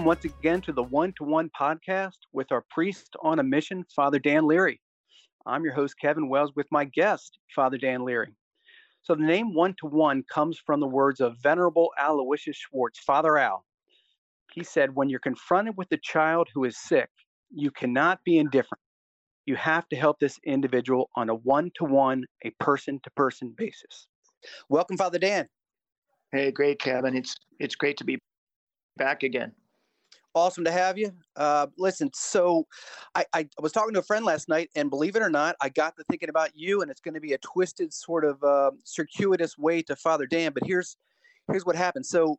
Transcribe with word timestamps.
Welcome 0.00 0.06
once 0.06 0.24
again 0.24 0.62
to 0.62 0.72
the 0.72 0.82
One 0.82 1.12
to 1.18 1.24
One 1.24 1.50
podcast 1.50 2.16
with 2.32 2.52
our 2.52 2.64
priest 2.70 3.16
on 3.22 3.38
a 3.38 3.42
mission, 3.42 3.84
Father 3.94 4.18
Dan 4.18 4.46
Leary. 4.46 4.80
I'm 5.44 5.62
your 5.62 5.74
host, 5.74 5.96
Kevin 6.00 6.30
Wells, 6.30 6.52
with 6.56 6.66
my 6.70 6.86
guest, 6.86 7.38
Father 7.54 7.76
Dan 7.76 8.02
Leary. 8.02 8.34
So, 9.02 9.14
the 9.14 9.24
name 9.24 9.52
One 9.52 9.74
to 9.78 9.86
One 9.86 10.24
comes 10.32 10.58
from 10.58 10.80
the 10.80 10.86
words 10.86 11.20
of 11.20 11.36
Venerable 11.42 11.90
Aloysius 12.02 12.56
Schwartz, 12.56 12.98
Father 13.00 13.36
Al. 13.36 13.62
He 14.54 14.64
said, 14.64 14.94
When 14.94 15.10
you're 15.10 15.20
confronted 15.20 15.76
with 15.76 15.92
a 15.92 15.98
child 15.98 16.48
who 16.54 16.64
is 16.64 16.78
sick, 16.78 17.10
you 17.50 17.70
cannot 17.70 18.24
be 18.24 18.38
indifferent. 18.38 18.80
You 19.44 19.56
have 19.56 19.86
to 19.90 19.96
help 19.96 20.18
this 20.18 20.40
individual 20.46 21.10
on 21.14 21.28
a 21.28 21.34
one 21.34 21.72
to 21.74 21.84
one, 21.84 22.24
a 22.42 22.48
person 22.58 23.00
to 23.02 23.10
person 23.10 23.54
basis. 23.54 24.06
Welcome, 24.70 24.96
Father 24.96 25.18
Dan. 25.18 25.46
Hey, 26.32 26.52
great, 26.52 26.78
Kevin. 26.78 27.14
It's 27.14 27.36
it's 27.58 27.74
great 27.74 27.98
to 27.98 28.04
be 28.04 28.18
back 28.96 29.24
again. 29.24 29.52
Awesome 30.34 30.64
to 30.64 30.70
have 30.70 30.96
you. 30.96 31.10
Uh, 31.34 31.66
listen, 31.76 32.08
so 32.14 32.66
I, 33.16 33.24
I, 33.32 33.48
was 33.58 33.72
talking 33.72 33.94
to 33.94 33.98
a 33.98 34.02
friend 34.02 34.24
last 34.24 34.48
night, 34.48 34.70
and 34.76 34.88
believe 34.88 35.16
it 35.16 35.22
or 35.22 35.30
not, 35.30 35.56
I 35.60 35.70
got 35.70 35.96
to 35.96 36.04
thinking 36.04 36.28
about 36.28 36.50
you, 36.54 36.82
and 36.82 36.90
it's 36.90 37.00
going 37.00 37.14
to 37.14 37.20
be 37.20 37.32
a 37.32 37.38
twisted, 37.38 37.92
sort 37.92 38.24
of 38.24 38.42
uh, 38.44 38.70
circuitous 38.84 39.58
way 39.58 39.82
to 39.82 39.96
Father 39.96 40.26
Dan. 40.26 40.52
But 40.52 40.64
here's 40.64 40.96
here's 41.50 41.66
what 41.66 41.74
happened. 41.74 42.06
So 42.06 42.38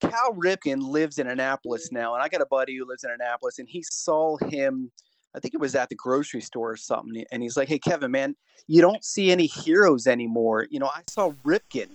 Cal 0.00 0.32
Ripken 0.32 0.80
lives 0.80 1.18
in 1.18 1.26
Annapolis 1.26 1.92
now, 1.92 2.14
and 2.14 2.22
I 2.22 2.28
got 2.28 2.40
a 2.40 2.46
buddy 2.46 2.76
who 2.76 2.88
lives 2.88 3.04
in 3.04 3.10
Annapolis, 3.10 3.58
and 3.58 3.68
he 3.68 3.82
saw 3.82 4.38
him. 4.38 4.90
I 5.34 5.38
think 5.38 5.54
it 5.54 5.60
was 5.60 5.74
at 5.74 5.90
the 5.90 5.94
grocery 5.94 6.40
store 6.40 6.72
or 6.72 6.76
something, 6.76 7.24
and 7.30 7.42
he's 7.42 7.58
like, 7.58 7.68
"Hey, 7.68 7.78
Kevin, 7.78 8.10
man, 8.10 8.34
you 8.66 8.80
don't 8.80 9.04
see 9.04 9.30
any 9.30 9.46
heroes 9.46 10.06
anymore. 10.06 10.66
You 10.70 10.80
know, 10.80 10.90
I 10.94 11.02
saw 11.08 11.32
Ripken, 11.44 11.88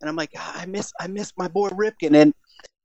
and 0.00 0.08
I'm 0.08 0.16
like, 0.16 0.30
ah, 0.36 0.60
I 0.60 0.66
miss, 0.66 0.92
I 1.00 1.06
miss 1.06 1.32
my 1.36 1.48
boy 1.48 1.70
Ripken, 1.70 2.14
and 2.14 2.34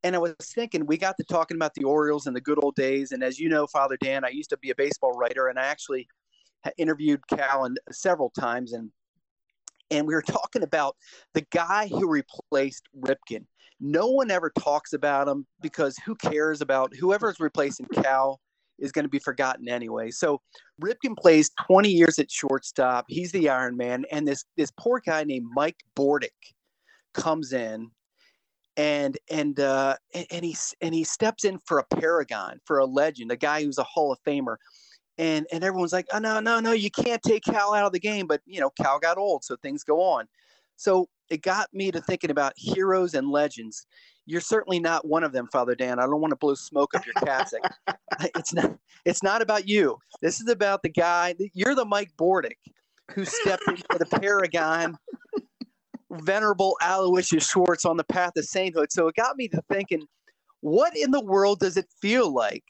and 0.04 0.16
I 0.16 0.20
was 0.20 0.34
thinking, 0.42 0.86
we 0.86 0.98
got 0.98 1.18
to 1.18 1.24
talking 1.24 1.56
about 1.56 1.74
the 1.74 1.84
Orioles 1.84 2.28
and 2.28 2.36
the 2.36 2.42
good 2.42 2.64
old 2.64 2.76
days. 2.76 3.12
And 3.12 3.24
as 3.24 3.40
you 3.40 3.50
know, 3.50 3.68
Father 3.68 3.98
Dan, 4.02 4.24
I 4.24 4.30
used 4.30 4.50
to 4.52 4.58
be 4.58 4.70
a 4.70 4.76
baseball 4.76 5.12
writer, 5.12 5.48
and 5.48 5.60
I 5.60 5.66
actually 5.66 6.08
interviewed 6.78 7.22
Cal 7.28 7.66
and 7.66 7.78
uh, 7.88 7.92
several 7.92 8.30
times, 8.30 8.74
and 8.74 8.92
and 9.92 10.08
we 10.08 10.14
were 10.14 10.22
talking 10.22 10.64
about 10.64 10.96
the 11.34 11.46
guy 11.52 11.88
who 11.88 12.08
replaced 12.08 12.84
Ripken. 12.98 13.46
No 13.80 14.08
one 14.08 14.30
ever 14.30 14.52
talks 14.60 14.94
about 14.94 15.28
him 15.28 15.48
because 15.62 15.98
who 16.06 16.16
cares 16.16 16.62
about 16.62 16.96
whoever's 16.96 17.40
replacing 17.40 17.88
Cal 17.88 18.40
is 18.78 18.92
going 18.92 19.06
to 19.06 19.10
be 19.10 19.20
forgotten 19.20 19.68
anyway. 19.68 20.12
So 20.12 20.42
Ripken 20.82 21.18
plays 21.18 21.50
20 21.66 21.90
years 21.90 22.20
at 22.20 22.30
shortstop. 22.30 23.06
He's 23.08 23.32
the 23.32 23.50
Iron 23.50 23.76
Man, 23.76 24.06
and 24.12 24.28
this 24.28 24.46
this 24.56 24.72
poor 24.80 25.02
guy 25.06 25.24
named 25.24 25.48
Mike 25.54 25.80
Bordick 25.98 26.30
comes 27.14 27.52
in 27.52 27.90
and 28.80 29.18
and 29.30 29.60
uh, 29.60 29.98
and 30.32 30.46
he 30.46 30.56
and 30.80 30.96
he 30.96 31.04
steps 31.04 31.44
in 31.44 31.60
for 31.60 31.80
a 31.80 31.96
paragon, 31.98 32.62
for 32.64 32.80
a 32.80 32.86
legend, 32.86 33.30
a 33.30 33.36
guy 33.36 33.62
who's 33.62 33.78
a 33.78 33.84
Hall 33.84 34.14
of 34.14 34.20
Famer, 34.26 34.56
and 35.18 35.46
and 35.52 35.66
everyone's 35.66 35.92
like, 35.92 36.08
oh 36.14 36.20
no 36.20 36.40
no 36.40 36.62
no, 36.62 36.72
you 36.72 36.90
can't 36.90 37.22
take 37.22 37.44
Cal 37.44 37.74
out 37.74 37.86
of 37.86 37.92
the 37.92 38.00
game, 38.00 38.26
but 38.26 38.40
you 38.46 38.62
know 38.62 38.70
Cal 38.82 38.98
got 38.98 39.18
old, 39.18 39.44
so 39.44 39.58
things 39.58 39.84
go 39.84 40.02
on. 40.02 40.28
So 40.78 41.10
it 41.30 41.42
got 41.42 41.68
me 41.74 41.92
to 41.92 42.00
thinking 42.00 42.32
about 42.32 42.54
heroes 42.56 43.16
and 43.16 43.30
legends. 43.30 43.86
You're 44.26 44.40
certainly 44.40 44.80
not 44.80 45.06
one 45.06 45.26
of 45.26 45.34
them, 45.34 45.50
Father 45.52 45.76
Dan. 45.76 46.00
I 46.00 46.04
don't 46.04 46.22
want 46.22 46.32
to 46.32 46.38
blow 46.38 46.56
smoke 46.56 46.96
up 46.96 47.06
your 47.06 47.16
cassock. 47.16 47.74
it's 48.22 48.54
not. 48.54 48.78
It's 49.04 49.24
not 49.24 49.42
about 49.42 49.68
you. 49.68 49.98
This 50.22 50.40
is 50.40 50.48
about 50.48 50.84
the 50.84 50.90
guy. 50.90 51.36
You're 51.54 51.76
the 51.76 51.84
Mike 51.84 52.14
Bordick 52.18 52.56
who 53.14 53.26
stepped 53.26 53.68
into 53.68 53.84
the 53.98 54.06
paragon 54.06 54.98
venerable 56.12 56.78
Aloysius 56.82 57.48
Schwartz 57.48 57.86
on 57.86 57.98
the 57.98 58.04
path 58.04 58.34
of 58.38 58.46
sainthood. 58.46 58.92
So 58.92 59.08
it 59.08 59.16
got 59.16 59.38
me 59.38 59.48
to 59.50 59.62
thinking, 59.72 60.06
what 60.62 60.96
in 60.96 61.12
the 61.12 61.24
world 61.24 61.60
does 61.60 61.78
it 61.78 61.88
feel 62.02 62.34
like 62.34 62.66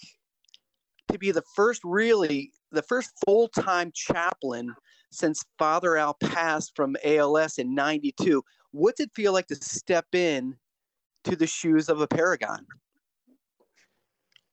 to 1.12 1.18
be 1.18 1.32
the 1.32 1.44
first 1.56 1.82
really 1.84 2.52
the 2.72 2.84
first 2.84 3.12
full-time 3.26 3.92
chaplain 3.96 4.76
since 5.12 5.44
Father 5.58 5.98
Al 5.98 6.16
passed 6.22 6.76
from 6.76 6.96
ALS 7.04 7.58
in 7.58 7.74
92? 7.74 8.44
What's 8.72 9.00
it 9.00 9.10
feel 9.16 9.34
like 9.34 9.48
to 9.48 9.56
step 9.56 10.06
in 10.14 10.56
to 11.24 11.36
the 11.36 11.48
shoes 11.48 11.90
of 11.90 12.02
a 12.02 12.08
paragon? 12.08 12.66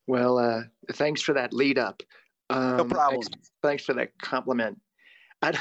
Well, 0.06 0.38
uh, 0.38 0.62
thanks 0.92 1.20
for 1.20 1.34
that 1.34 1.52
lead 1.52 1.78
up. 1.78 2.02
Um, 2.48 2.76
no 2.76 2.84
problem. 2.84 3.22
Thanks, 3.22 3.50
thanks 3.62 3.84
for 3.84 3.92
that 3.94 4.10
compliment. 4.22 4.80
I, 5.42 5.52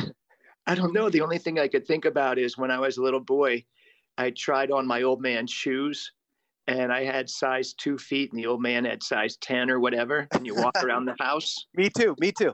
I 0.68 0.76
don't 0.76 0.94
know. 0.94 1.10
The 1.10 1.22
only 1.22 1.38
thing 1.38 1.60
I 1.60 1.68
could 1.68 1.86
think 1.86 2.06
about 2.06 2.40
is 2.40 2.58
when 2.58 2.72
I 2.72 2.80
was 2.80 2.98
a 2.98 3.04
little 3.04 3.20
boy, 3.20 3.64
I 4.18 4.32
tried 4.32 4.72
on 4.72 4.88
my 4.88 5.04
old 5.04 5.22
man's 5.22 5.52
shoes 5.52 6.12
and 6.68 6.92
I 6.92 7.04
had 7.04 7.30
size 7.30 7.74
two 7.74 7.98
feet 7.98 8.32
and 8.32 8.40
the 8.40 8.48
old 8.48 8.62
man 8.62 8.86
had 8.86 9.04
size 9.04 9.38
10 9.38 9.70
or 9.70 9.80
whatever. 9.80 10.28
And 10.34 10.46
you 10.46 10.56
walk 10.56 10.84
around 10.84 11.06
the 11.06 11.16
house. 11.20 11.68
Me 11.76 11.90
too. 11.90 12.16
Me 12.20 12.32
too. 12.32 12.54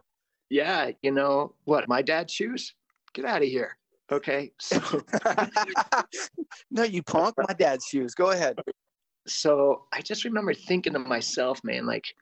Yeah. 0.49 0.91
You 1.01 1.11
know 1.11 1.55
what? 1.63 1.87
My 1.87 2.01
dad's 2.01 2.33
shoes? 2.33 2.73
Get 3.13 3.25
out 3.25 3.41
of 3.41 3.47
here. 3.47 3.77
Okay. 4.11 4.51
So, 4.59 5.01
no, 6.71 6.83
you 6.83 7.01
punk 7.03 7.35
my 7.37 7.53
dad's 7.53 7.85
shoes. 7.85 8.13
Go 8.13 8.31
ahead. 8.31 8.59
So 9.27 9.85
I 9.93 10.01
just 10.01 10.25
remember 10.25 10.53
thinking 10.53 10.93
to 10.93 10.99
myself, 10.99 11.63
man, 11.63 11.85
like, 11.85 12.13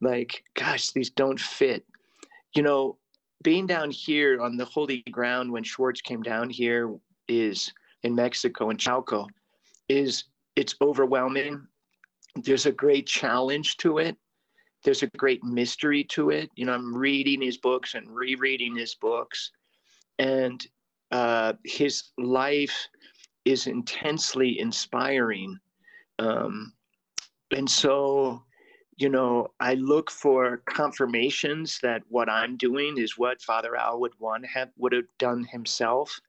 like, 0.00 0.44
gosh, 0.54 0.90
these 0.90 1.10
don't 1.10 1.40
fit. 1.40 1.84
You 2.54 2.62
know, 2.62 2.98
being 3.42 3.66
down 3.66 3.90
here 3.90 4.40
on 4.40 4.56
the 4.56 4.64
holy 4.64 5.02
ground 5.10 5.50
when 5.50 5.64
Schwartz 5.64 6.00
came 6.00 6.22
down 6.22 6.50
here 6.50 6.94
is 7.28 7.72
in 8.02 8.14
Mexico 8.14 8.70
in 8.70 8.76
Chalco 8.76 9.26
is 9.88 10.24
it's 10.56 10.74
overwhelming. 10.82 11.66
There's 12.36 12.66
a 12.66 12.72
great 12.72 13.06
challenge 13.06 13.76
to 13.78 13.98
it. 13.98 14.16
There's 14.84 15.02
a 15.02 15.08
great 15.18 15.42
mystery 15.44 16.04
to 16.04 16.30
it. 16.30 16.50
You 16.54 16.66
know, 16.66 16.72
I'm 16.72 16.96
reading 16.96 17.40
his 17.42 17.58
books 17.58 17.94
and 17.94 18.08
rereading 18.08 18.76
his 18.76 18.94
books, 18.94 19.50
and 20.18 20.64
uh, 21.10 21.54
his 21.64 22.04
life 22.18 22.88
is 23.44 23.66
intensely 23.66 24.58
inspiring. 24.58 25.58
Um, 26.18 26.72
and 27.50 27.68
so 27.68 28.42
you 29.00 29.08
know, 29.08 29.48
I 29.60 29.74
look 29.74 30.10
for 30.10 30.58
confirmations 30.66 31.78
that 31.82 32.02
what 32.10 32.28
I'm 32.28 32.58
doing 32.58 32.98
is 32.98 33.16
what 33.16 33.40
Father 33.40 33.74
Al 33.74 33.98
would 33.98 34.12
want 34.18 34.44
have 34.44 34.68
would 34.76 34.92
have 34.92 35.06
done 35.18 35.42
himself. 35.44 36.20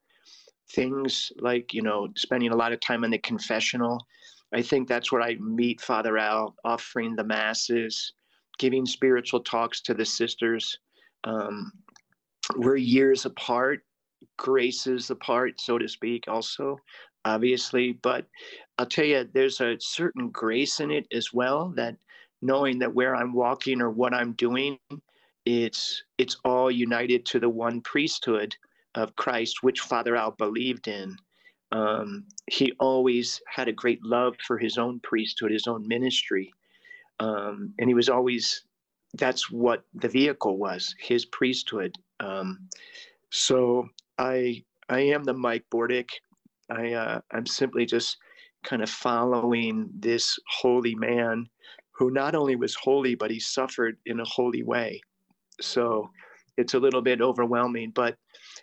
Things 0.70 1.30
like, 1.38 1.74
you 1.74 1.82
know, 1.82 2.08
spending 2.16 2.50
a 2.50 2.56
lot 2.56 2.72
of 2.72 2.80
time 2.80 3.04
in 3.04 3.10
the 3.10 3.18
confessional. 3.18 4.06
I 4.54 4.62
think 4.62 4.88
that's 4.88 5.12
where 5.12 5.20
I 5.20 5.34
meet 5.34 5.82
Father 5.82 6.16
Al, 6.16 6.54
offering 6.64 7.14
the 7.14 7.24
masses, 7.24 8.14
giving 8.58 8.86
spiritual 8.86 9.40
talks 9.40 9.82
to 9.82 9.92
the 9.92 10.06
sisters. 10.06 10.78
Um, 11.24 11.72
we're 12.56 12.76
years 12.76 13.26
apart, 13.26 13.82
graces 14.38 15.10
apart, 15.10 15.60
so 15.60 15.76
to 15.76 15.88
speak, 15.88 16.24
also, 16.26 16.78
obviously. 17.26 17.98
But 18.02 18.26
I'll 18.78 18.86
tell 18.86 19.04
you, 19.04 19.28
there's 19.34 19.60
a 19.60 19.76
certain 19.78 20.30
grace 20.30 20.80
in 20.80 20.90
it 20.90 21.06
as 21.12 21.34
well 21.34 21.70
that 21.76 21.96
knowing 22.42 22.80
that 22.80 22.94
where 22.94 23.14
I'm 23.14 23.32
walking 23.32 23.80
or 23.80 23.90
what 23.90 24.12
I'm 24.12 24.32
doing, 24.32 24.78
it's 25.46 26.02
it's 26.18 26.36
all 26.44 26.70
united 26.70 27.24
to 27.26 27.40
the 27.40 27.48
one 27.48 27.80
priesthood 27.80 28.54
of 28.94 29.16
Christ, 29.16 29.62
which 29.62 29.80
Father 29.80 30.16
Al 30.16 30.32
believed 30.32 30.88
in. 30.88 31.16
Um, 31.70 32.24
he 32.50 32.72
always 32.78 33.40
had 33.46 33.68
a 33.68 33.72
great 33.72 34.04
love 34.04 34.36
for 34.46 34.58
his 34.58 34.76
own 34.76 35.00
priesthood, 35.00 35.50
his 35.50 35.66
own 35.66 35.88
ministry, 35.88 36.52
um, 37.18 37.72
and 37.78 37.88
he 37.88 37.94
was 37.94 38.08
always 38.08 38.64
that's 39.14 39.50
what 39.50 39.84
the 39.94 40.08
vehicle 40.08 40.58
was, 40.58 40.94
his 40.98 41.24
priesthood. 41.26 41.96
Um, 42.20 42.68
so 43.30 43.88
I 44.18 44.62
I 44.88 45.00
am 45.00 45.24
the 45.24 45.34
Mike 45.34 45.64
Bordick. 45.72 46.10
I 46.70 46.92
uh, 46.92 47.20
I'm 47.30 47.46
simply 47.46 47.86
just 47.86 48.18
kind 48.64 48.82
of 48.82 48.90
following 48.90 49.90
this 49.98 50.38
holy 50.60 50.94
man 50.94 51.48
who 52.02 52.10
not 52.10 52.34
only 52.34 52.56
was 52.56 52.74
holy, 52.74 53.14
but 53.14 53.30
he 53.30 53.38
suffered 53.38 53.96
in 54.06 54.18
a 54.18 54.24
holy 54.24 54.64
way. 54.64 55.00
So 55.60 56.10
it's 56.56 56.74
a 56.74 56.78
little 56.80 57.00
bit 57.00 57.20
overwhelming, 57.20 57.92
but 57.94 58.16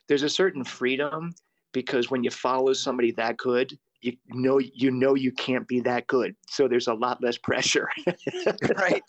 there's 0.10 0.24
a 0.24 0.30
certain 0.30 0.66
freedom 0.66 1.34
because 1.72 2.12
when 2.12 2.22
you 2.22 2.32
follow 2.32 2.74
somebody 2.74 3.12
that 3.14 3.38
good, 3.38 3.78
you 4.02 4.18
know 4.28 4.60
you 4.60 4.92
know 4.92 5.16
you 5.16 5.32
can't 5.32 5.66
be 5.70 5.80
that 5.82 6.08
good. 6.08 6.36
So 6.50 6.68
there's 6.68 6.88
a 6.88 6.94
lot 6.94 7.24
less 7.24 7.38
pressure. 7.38 7.88
Right. 8.78 9.04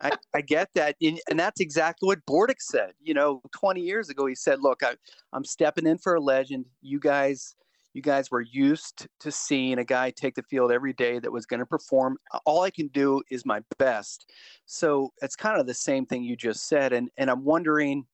I, 0.00 0.10
I, 0.34 0.40
get 0.40 0.68
that. 0.74 0.96
And 1.00 1.38
that's 1.38 1.60
exactly 1.60 2.06
what 2.06 2.24
bordick 2.26 2.60
said. 2.60 2.92
You 3.00 3.14
know 3.14 3.40
20 3.56 3.80
years 3.80 4.08
ago 4.08 4.26
he 4.26 4.34
said 4.34 4.60
look 4.60 4.82
I, 4.82 4.94
i'm 5.32 5.44
stepping 5.44 5.86
in 5.86 5.98
for 5.98 6.14
a 6.14 6.20
legend. 6.20 6.66
You 6.80 7.00
guys 7.00 7.54
you 7.96 8.02
guys 8.02 8.30
were 8.30 8.42
used 8.42 9.08
to 9.20 9.32
seeing 9.32 9.78
a 9.78 9.84
guy 9.84 10.10
take 10.10 10.34
the 10.34 10.42
field 10.42 10.70
every 10.70 10.92
day 10.92 11.18
that 11.18 11.32
was 11.32 11.46
going 11.46 11.60
to 11.60 11.66
perform. 11.66 12.18
All 12.44 12.60
I 12.60 12.70
can 12.70 12.88
do 12.88 13.22
is 13.30 13.46
my 13.46 13.62
best. 13.78 14.30
So 14.66 15.14
it's 15.22 15.34
kind 15.34 15.58
of 15.58 15.66
the 15.66 15.72
same 15.72 16.04
thing 16.04 16.22
you 16.22 16.36
just 16.36 16.68
said, 16.68 16.92
and 16.92 17.08
and 17.16 17.30
I'm 17.30 17.42
wondering, 17.42 18.04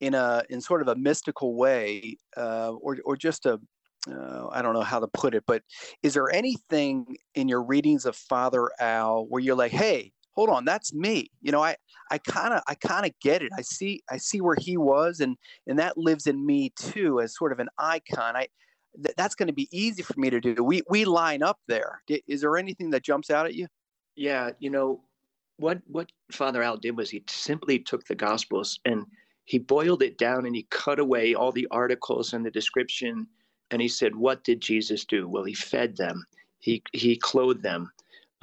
in 0.00 0.14
a 0.14 0.44
in 0.48 0.60
sort 0.60 0.80
of 0.80 0.86
a 0.86 0.94
mystical 0.94 1.56
way, 1.56 2.18
uh, 2.36 2.70
or 2.70 2.98
or 3.04 3.16
just 3.16 3.46
a 3.46 3.60
uh, 4.08 4.46
I 4.52 4.62
don't 4.62 4.74
know 4.74 4.80
how 4.80 5.00
to 5.00 5.08
put 5.08 5.34
it, 5.34 5.42
but 5.44 5.62
is 6.04 6.14
there 6.14 6.32
anything 6.32 7.16
in 7.34 7.48
your 7.48 7.64
readings 7.64 8.06
of 8.06 8.14
Father 8.14 8.70
Al 8.78 9.26
where 9.26 9.42
you're 9.42 9.56
like, 9.56 9.72
hey, 9.72 10.12
hold 10.30 10.50
on, 10.50 10.64
that's 10.64 10.94
me. 10.94 11.32
You 11.42 11.50
know, 11.50 11.62
I 11.64 11.74
I 12.12 12.18
kind 12.18 12.54
of 12.54 12.62
I 12.68 12.76
kind 12.76 13.04
of 13.04 13.12
get 13.20 13.42
it. 13.42 13.50
I 13.58 13.62
see 13.62 14.02
I 14.08 14.18
see 14.18 14.40
where 14.40 14.56
he 14.56 14.76
was, 14.76 15.18
and 15.18 15.36
and 15.66 15.80
that 15.80 15.98
lives 15.98 16.28
in 16.28 16.46
me 16.46 16.72
too 16.76 17.20
as 17.20 17.34
sort 17.34 17.50
of 17.50 17.58
an 17.58 17.68
icon. 17.76 18.36
I 18.36 18.46
th- 18.96 19.14
that's 19.16 19.34
going 19.34 19.48
to 19.48 19.52
be 19.52 19.68
easy 19.70 20.02
for 20.02 20.18
me 20.18 20.30
to 20.30 20.40
do. 20.40 20.62
We 20.62 20.82
we 20.88 21.04
line 21.04 21.42
up 21.42 21.58
there. 21.68 22.02
Is 22.26 22.40
there 22.40 22.56
anything 22.56 22.90
that 22.90 23.02
jumps 23.02 23.30
out 23.30 23.46
at 23.46 23.54
you? 23.54 23.66
Yeah, 24.16 24.50
you 24.58 24.70
know, 24.70 25.02
what 25.56 25.80
what 25.86 26.10
Father 26.32 26.62
Al 26.62 26.76
did 26.76 26.96
was 26.96 27.10
he 27.10 27.22
simply 27.28 27.78
took 27.78 28.04
the 28.04 28.14
Gospels 28.14 28.78
and 28.84 29.04
he 29.44 29.58
boiled 29.58 30.02
it 30.02 30.18
down 30.18 30.46
and 30.46 30.54
he 30.54 30.66
cut 30.70 30.98
away 30.98 31.34
all 31.34 31.52
the 31.52 31.68
articles 31.70 32.32
and 32.32 32.44
the 32.44 32.50
description 32.50 33.26
and 33.70 33.80
he 33.80 33.88
said, 33.88 34.14
"What 34.16 34.44
did 34.44 34.60
Jesus 34.60 35.04
do? 35.04 35.28
Well, 35.28 35.44
he 35.44 35.54
fed 35.54 35.96
them. 35.96 36.24
He 36.58 36.82
he 36.92 37.16
clothed 37.16 37.62
them. 37.62 37.92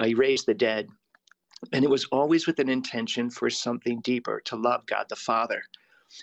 Uh, 0.00 0.06
he 0.06 0.14
raised 0.14 0.46
the 0.46 0.54
dead." 0.54 0.88
And 1.72 1.84
it 1.84 1.90
was 1.90 2.04
always 2.12 2.46
with 2.46 2.60
an 2.60 2.68
intention 2.68 3.30
for 3.30 3.50
something 3.50 4.00
deeper, 4.00 4.40
to 4.44 4.56
love 4.56 4.86
God 4.86 5.06
the 5.08 5.16
Father. 5.16 5.60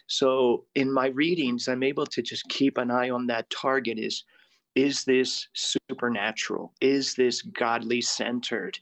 So 0.07 0.65
in 0.75 0.91
my 0.91 1.07
readings, 1.07 1.67
I'm 1.67 1.83
able 1.83 2.05
to 2.07 2.21
just 2.21 2.47
keep 2.49 2.77
an 2.77 2.91
eye 2.91 3.09
on 3.09 3.27
that 3.27 3.49
target 3.49 3.99
is 3.99 4.23
is 4.75 5.05
this 5.05 5.47
supernatural? 5.53 6.73
Is 6.81 7.15
this 7.15 7.41
godly 7.41 8.01
centered? 8.01 8.77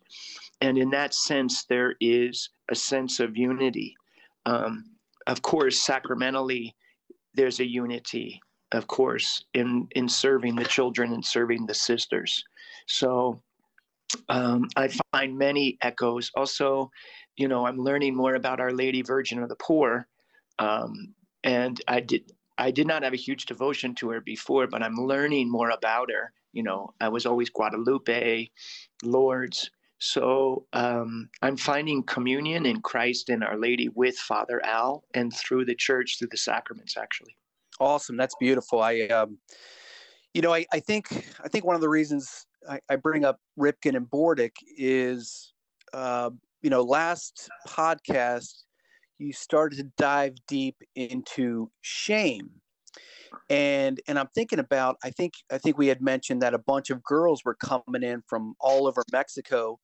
And 0.60 0.78
in 0.78 0.90
that 0.90 1.14
sense, 1.14 1.66
there 1.66 1.96
is 2.02 2.50
a 2.70 2.76
sense 2.76 3.20
of 3.20 3.38
unity. 3.38 3.96
Um, 4.48 4.86
of 5.28 5.44
course, 5.44 5.80
sacramentally, 5.80 6.76
there's 7.36 7.60
a 7.60 7.68
unity, 7.68 8.42
of 8.72 8.88
course, 8.88 9.46
in, 9.54 9.88
in 9.92 10.10
serving 10.10 10.56
the 10.56 10.66
children 10.66 11.14
and 11.14 11.24
serving 11.24 11.68
the 11.68 11.74
sisters. 11.76 12.44
So 12.88 13.40
um, 14.30 14.68
I 14.76 14.90
find 15.12 15.38
many 15.38 15.78
echoes. 15.82 16.32
Also, 16.36 16.90
you 17.36 17.48
know, 17.48 17.68
I'm 17.68 17.78
learning 17.78 18.16
more 18.16 18.36
about 18.36 18.60
Our 18.60 18.72
Lady 18.72 19.04
Virgin 19.04 19.42
of 19.42 19.50
the 19.50 19.56
Poor. 19.56 20.08
Um, 20.60 21.14
and 21.44 21.82
I 21.88 22.00
did 22.00 22.32
I 22.58 22.72
did 22.72 22.88
not 22.88 23.04
have 23.04 23.14
a 23.14 23.18
huge 23.18 23.46
devotion 23.46 23.96
to 23.96 24.10
her 24.10 24.22
before, 24.22 24.68
but 24.68 24.84
I'm 24.84 24.96
learning 24.96 25.50
more 25.50 25.72
about 25.72 26.12
her. 26.12 26.32
You 26.52 26.64
know, 26.64 26.94
I 27.02 27.10
was 27.10 27.26
always 27.26 27.50
Guadalupe, 27.50 28.48
Lourdes. 29.04 29.72
so 29.98 30.66
um, 30.74 31.30
I'm 31.42 31.58
finding 31.58 32.04
communion 32.04 32.66
in 32.68 32.82
Christ 32.82 33.30
and 33.30 33.44
Our 33.44 33.58
Lady 33.58 33.90
with 33.90 34.16
Father 34.18 34.64
Al 34.64 35.04
and 35.16 35.34
through 35.34 35.66
the 35.66 35.76
church, 35.76 36.20
through 36.20 36.28
the 36.30 36.38
sacraments, 36.38 36.96
actually. 36.96 37.36
Awesome. 37.80 38.18
That's 38.18 38.36
beautiful. 38.40 38.82
I, 38.82 39.02
um, 39.08 39.40
you 40.36 40.42
know, 40.42 40.54
I, 40.54 40.66
I 40.72 40.80
think 40.80 41.26
I 41.44 41.48
think 41.48 41.66
one 41.66 41.76
of 41.76 41.82
the 41.82 41.90
reasons 41.90 42.46
I, 42.70 42.80
I 42.88 42.96
bring 42.98 43.26
up 43.26 43.40
Ripken 43.60 43.96
and 43.96 44.08
Bordick 44.08 44.56
is, 44.78 45.54
uh, 45.94 46.30
you 46.62 46.70
know, 46.70 46.84
last 46.84 47.50
podcast 47.68 48.64
you 49.24 49.34
started 49.34 49.78
to 49.78 49.92
dive 49.98 50.34
deep 50.48 50.76
into 50.96 51.70
shame. 51.82 52.50
And 53.50 54.00
and 54.08 54.20
i'm 54.20 54.30
thinking 54.36 54.60
about 54.60 54.98
i 55.04 55.10
think 55.10 55.34
i 55.52 55.58
think 55.58 55.78
we 55.78 55.88
had 55.88 56.02
mentioned 56.02 56.42
that 56.44 56.54
a 56.54 56.60
bunch 56.60 56.92
of 56.92 57.04
girls 57.04 57.42
were 57.44 57.56
coming 57.56 58.04
in 58.04 58.22
from 58.28 58.54
all 58.60 58.88
over 58.88 59.04
mexico 59.12 59.80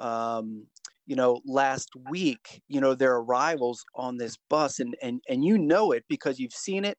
um, 0.00 0.66
you 1.06 1.16
know, 1.16 1.40
last 1.46 1.88
week, 2.10 2.62
you 2.68 2.80
know, 2.80 2.94
their 2.94 3.16
arrivals 3.16 3.84
on 3.94 4.18
this 4.18 4.36
bus, 4.50 4.78
and 4.78 4.94
and 5.02 5.22
and 5.28 5.44
you 5.44 5.58
know 5.58 5.92
it 5.92 6.04
because 6.08 6.38
you've 6.38 6.52
seen 6.52 6.84
it, 6.84 6.98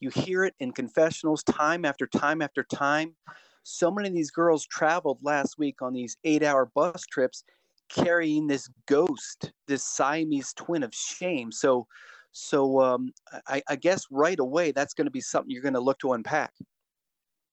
you 0.00 0.10
hear 0.10 0.44
it 0.44 0.54
in 0.58 0.72
confessionals 0.72 1.42
time 1.42 1.84
after 1.84 2.06
time 2.06 2.40
after 2.40 2.64
time. 2.64 3.14
So 3.64 3.90
many 3.90 4.08
of 4.08 4.14
these 4.14 4.30
girls 4.30 4.66
traveled 4.66 5.18
last 5.22 5.56
week 5.58 5.82
on 5.82 5.92
these 5.92 6.16
eight-hour 6.24 6.70
bus 6.74 7.02
trips, 7.10 7.44
carrying 7.88 8.46
this 8.46 8.68
ghost, 8.86 9.52
this 9.66 9.84
Siamese 9.84 10.52
twin 10.54 10.82
of 10.82 10.94
shame. 10.94 11.52
So, 11.52 11.86
so 12.32 12.80
um, 12.80 13.12
I, 13.46 13.62
I 13.68 13.76
guess 13.76 14.04
right 14.10 14.38
away 14.38 14.72
that's 14.72 14.94
going 14.94 15.06
to 15.06 15.10
be 15.10 15.20
something 15.20 15.50
you're 15.50 15.62
going 15.62 15.74
to 15.74 15.80
look 15.80 15.98
to 16.00 16.12
unpack. 16.12 16.52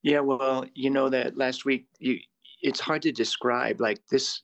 Yeah, 0.02 0.22
well, 0.22 0.66
you 0.74 0.90
know 0.90 1.10
that 1.10 1.38
last 1.38 1.66
week 1.66 1.86
you 2.00 2.20
it's 2.62 2.80
hard 2.80 3.02
to 3.02 3.12
describe 3.12 3.80
like 3.80 4.00
this 4.10 4.42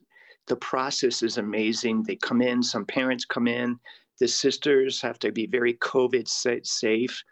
the 0.48 0.56
process 0.56 1.24
is 1.24 1.38
amazing. 1.38 2.04
They 2.04 2.18
come 2.18 2.42
in, 2.42 2.62
some 2.62 2.86
parents 2.86 3.26
come 3.26 3.48
in, 3.48 3.80
the 4.20 4.28
sisters 4.28 5.02
have 5.02 5.20
to 5.20 5.32
be 5.32 5.48
very 5.48 5.74
COVID 5.76 6.28
safe. 6.28 7.24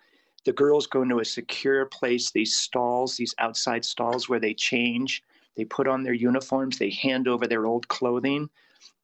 The 0.46 0.54
girls 0.54 0.88
go 0.88 1.04
into 1.04 1.20
a 1.20 1.26
secure 1.26 1.86
place, 1.86 2.32
these 2.32 2.58
stalls, 2.58 3.16
these 3.16 3.36
outside 3.38 3.86
stalls 3.86 4.28
where 4.28 4.40
they 4.40 4.54
change. 4.54 5.22
They 5.56 5.66
put 5.66 5.88
on 5.88 6.04
their 6.04 6.14
uniforms, 6.14 6.78
they 6.78 6.90
hand 6.90 7.28
over 7.28 7.48
their 7.48 7.66
old 7.66 7.88
clothing, 7.88 8.50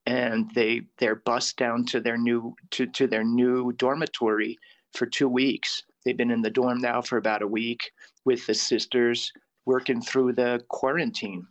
and 0.06 0.50
they 0.56 0.82
they're 0.98 1.16
bussed 1.16 1.58
down 1.58 1.86
to 1.86 2.00
their 2.00 2.18
new 2.18 2.56
to, 2.72 2.88
to 2.88 3.08
their 3.08 3.24
new 3.24 3.72
dormitory 3.74 4.58
for 4.94 5.06
two 5.06 5.30
weeks. 5.30 5.84
They've 6.04 6.18
been 6.18 6.32
in 6.32 6.42
the 6.42 6.50
dorm 6.50 6.80
now 6.80 7.02
for 7.02 7.18
about 7.18 7.42
a 7.42 7.48
week 7.48 7.92
with 8.26 8.46
the 8.48 8.54
sisters 8.54 9.32
working 9.66 10.02
through 10.02 10.34
the 10.34 10.64
quarantine. 10.70 11.46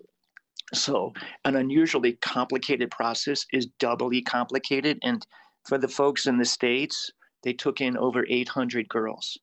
So, 0.75 1.13
an 1.45 1.57
unusually 1.57 2.15
complicated 2.15 2.91
process 2.91 3.47
is 3.53 3.67
doubly 3.79 4.21
complicated. 4.23 4.99
And 5.03 5.27
for 5.67 5.79
the 5.79 5.89
folks 5.89 6.27
in 6.27 6.37
the 6.37 6.45
States, 6.45 7.11
they 7.43 7.53
took 7.53 7.81
in 7.81 7.97
over 7.97 8.27
800 8.29 8.89
girls. 8.89 9.39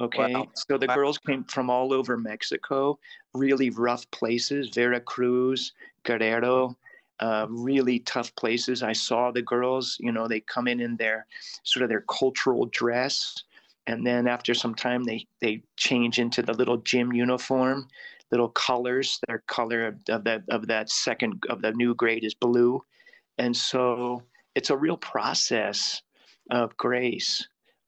Okay. 0.00 0.34
Wow. 0.34 0.48
So 0.54 0.76
the 0.76 0.86
wow. 0.86 0.94
girls 0.94 1.18
came 1.18 1.44
from 1.44 1.70
all 1.70 1.92
over 1.92 2.16
Mexico, 2.16 2.98
really 3.32 3.70
rough 3.70 4.10
places, 4.10 4.70
Veracruz, 4.70 5.72
Guerrero, 6.02 6.76
uh, 7.20 7.46
really 7.48 8.00
tough 8.00 8.34
places. 8.34 8.82
I 8.82 8.92
saw 8.92 9.30
the 9.30 9.42
girls, 9.42 9.96
you 10.00 10.10
know, 10.10 10.26
they 10.26 10.40
come 10.40 10.66
in 10.66 10.80
in 10.80 10.96
their 10.96 11.26
sort 11.62 11.84
of 11.84 11.88
their 11.88 12.04
cultural 12.08 12.66
dress. 12.66 13.44
And 13.86 14.04
then 14.04 14.26
after 14.26 14.54
some 14.54 14.74
time, 14.74 15.04
they, 15.04 15.26
they 15.40 15.62
change 15.76 16.18
into 16.18 16.42
the 16.42 16.54
little 16.54 16.78
gym 16.78 17.12
uniform 17.12 17.86
little 18.34 18.48
colors. 18.48 19.20
Their 19.28 19.44
color 19.46 19.86
of, 19.86 19.94
of 20.08 20.24
that 20.24 20.42
of 20.48 20.66
that 20.66 20.90
second 20.90 21.42
of 21.48 21.62
the 21.62 21.72
new 21.72 21.94
grade 21.94 22.24
is 22.24 22.34
blue, 22.34 22.82
and 23.38 23.56
so 23.56 24.22
it's 24.54 24.70
a 24.70 24.76
real 24.76 24.96
process 24.96 26.02
of 26.50 26.76
grace. 26.76 27.46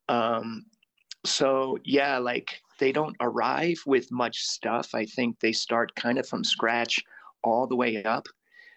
Um, 0.09 0.67
so 1.26 1.78
yeah, 1.85 2.18
like 2.18 2.61
they 2.78 2.92
don't 2.92 3.16
arrive 3.21 3.78
with 3.87 4.11
much 4.11 4.40
stuff. 4.40 4.95
I 4.95 5.04
think 5.04 5.40
they 5.40 5.52
start 5.52 5.95
kind 5.95 6.18
of 6.18 6.28
from 6.28 6.45
scratch 6.45 7.02
all 7.42 7.66
the 7.66 7.76
way 7.76 8.02
up, 8.04 8.26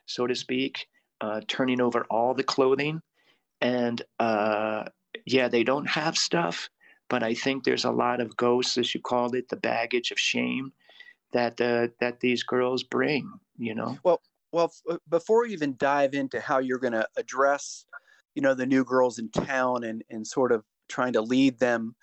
so 0.06 0.28
to 0.28 0.36
speak, 0.36 0.88
uh, 1.22 1.42
turning 1.48 1.82
over 1.82 2.06
all 2.10 2.34
the 2.34 2.44
clothing, 2.44 3.02
and 3.62 4.02
uh, 4.20 4.86
yeah, 5.26 5.48
they 5.48 5.64
don't 5.64 5.90
have 5.90 6.18
stuff. 6.18 6.70
But 7.10 7.24
I 7.24 7.34
think 7.34 7.64
there's 7.64 7.86
a 7.86 7.92
lot 7.92 8.22
of 8.22 8.38
ghosts, 8.38 8.78
as 8.78 8.94
you 8.94 9.02
called 9.02 9.36
it, 9.36 9.50
the 9.50 9.58
baggage 9.58 10.12
of 10.12 10.20
shame 10.20 10.72
that 11.32 11.60
uh, 11.60 11.88
that 12.00 12.20
these 12.20 12.44
girls 12.44 12.84
bring. 12.84 13.32
You 13.58 13.76
know. 13.76 13.98
Well, 14.04 14.22
well, 14.52 14.66
f- 14.66 14.96
uh, 14.96 14.98
before 15.10 15.44
we 15.44 15.54
even 15.54 15.76
dive 15.78 16.14
into 16.14 16.40
how 16.40 16.60
you're 16.60 16.80
going 16.80 16.94
to 16.94 17.08
address, 17.18 17.86
you 18.36 18.42
know, 18.42 18.54
the 18.54 18.66
new 18.66 18.84
girls 18.84 19.20
in 19.20 19.30
town 19.30 19.84
and 19.84 20.04
and 20.10 20.26
sort 20.26 20.52
of 20.52 20.64
trying 20.88 21.14
to 21.14 21.22
lead 21.22 21.60
them 21.60 21.96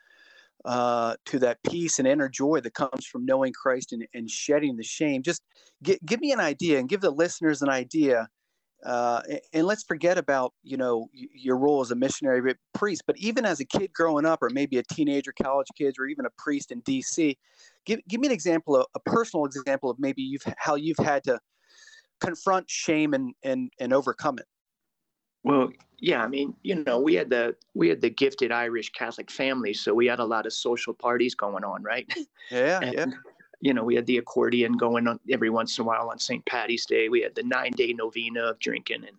uh, 0.64 1.14
to 1.26 1.38
that 1.38 1.58
peace 1.68 1.98
and 1.98 2.08
inner 2.08 2.28
joy 2.28 2.60
that 2.60 2.75
comes 2.75 3.06
from 3.06 3.25
knowing 3.25 3.52
Christ 3.52 3.92
and, 3.92 4.06
and 4.14 4.30
shedding 4.30 4.76
the 4.76 4.82
shame. 4.82 5.22
Just 5.22 5.42
g- 5.82 5.98
give 6.04 6.20
me 6.20 6.32
an 6.32 6.40
idea 6.40 6.78
and 6.78 6.88
give 6.88 7.00
the 7.00 7.10
listeners 7.10 7.62
an 7.62 7.68
idea 7.68 8.28
uh, 8.84 9.22
and 9.52 9.66
let's 9.66 9.82
forget 9.84 10.18
about 10.18 10.52
you 10.62 10.76
know 10.76 11.08
your 11.12 11.56
role 11.56 11.80
as 11.80 11.90
a 11.90 11.94
missionary 11.94 12.54
priest 12.75 13.02
but 13.06 13.16
even 13.18 13.44
as 13.44 13.58
a 13.58 13.64
kid 13.64 13.92
growing 13.92 14.26
up 14.26 14.42
or 14.42 14.50
maybe 14.50 14.78
a 14.78 14.82
teenager 14.82 15.32
college 15.42 15.66
kids 15.76 15.98
or 15.98 16.06
even 16.06 16.26
a 16.26 16.30
priest 16.38 16.70
in 16.70 16.82
dc 16.82 17.36
give, 17.86 18.00
give 18.08 18.20
me 18.20 18.28
an 18.28 18.32
example 18.32 18.76
a, 18.76 18.84
a 18.94 19.00
personal 19.00 19.46
example 19.46 19.90
of 19.90 19.98
maybe 19.98 20.22
you've 20.22 20.44
how 20.58 20.75
you've 20.75 20.98
had 20.98 21.25
to 21.25 21.38
confront 22.20 22.68
shame 22.68 23.14
and 23.14 23.34
and 23.42 23.70
and 23.80 23.92
overcome 23.92 24.38
it 24.38 24.46
well 25.46 25.70
yeah 25.98 26.22
i 26.22 26.28
mean 26.28 26.54
you 26.62 26.84
know 26.84 27.00
we 27.00 27.14
had 27.14 27.30
the 27.30 27.54
we 27.74 27.88
had 27.88 28.00
the 28.02 28.10
gifted 28.10 28.52
irish 28.52 28.90
catholic 28.90 29.30
family 29.30 29.72
so 29.72 29.94
we 29.94 30.06
had 30.06 30.18
a 30.18 30.24
lot 30.24 30.44
of 30.44 30.52
social 30.52 30.92
parties 30.92 31.34
going 31.34 31.64
on 31.64 31.82
right 31.82 32.06
yeah 32.50 32.80
and, 32.82 32.94
yeah 32.94 33.06
you 33.60 33.74
know, 33.74 33.84
we 33.84 33.94
had 33.94 34.06
the 34.06 34.18
accordion 34.18 34.72
going 34.76 35.08
on 35.08 35.18
every 35.30 35.50
once 35.50 35.78
in 35.78 35.82
a 35.82 35.86
while 35.86 36.10
on 36.10 36.18
St. 36.18 36.44
Patty's 36.46 36.86
Day. 36.86 37.08
We 37.08 37.22
had 37.22 37.34
the 37.34 37.42
nine 37.42 37.72
day 37.72 37.92
novena 37.92 38.42
of 38.42 38.58
drinking. 38.58 39.04
And 39.04 39.16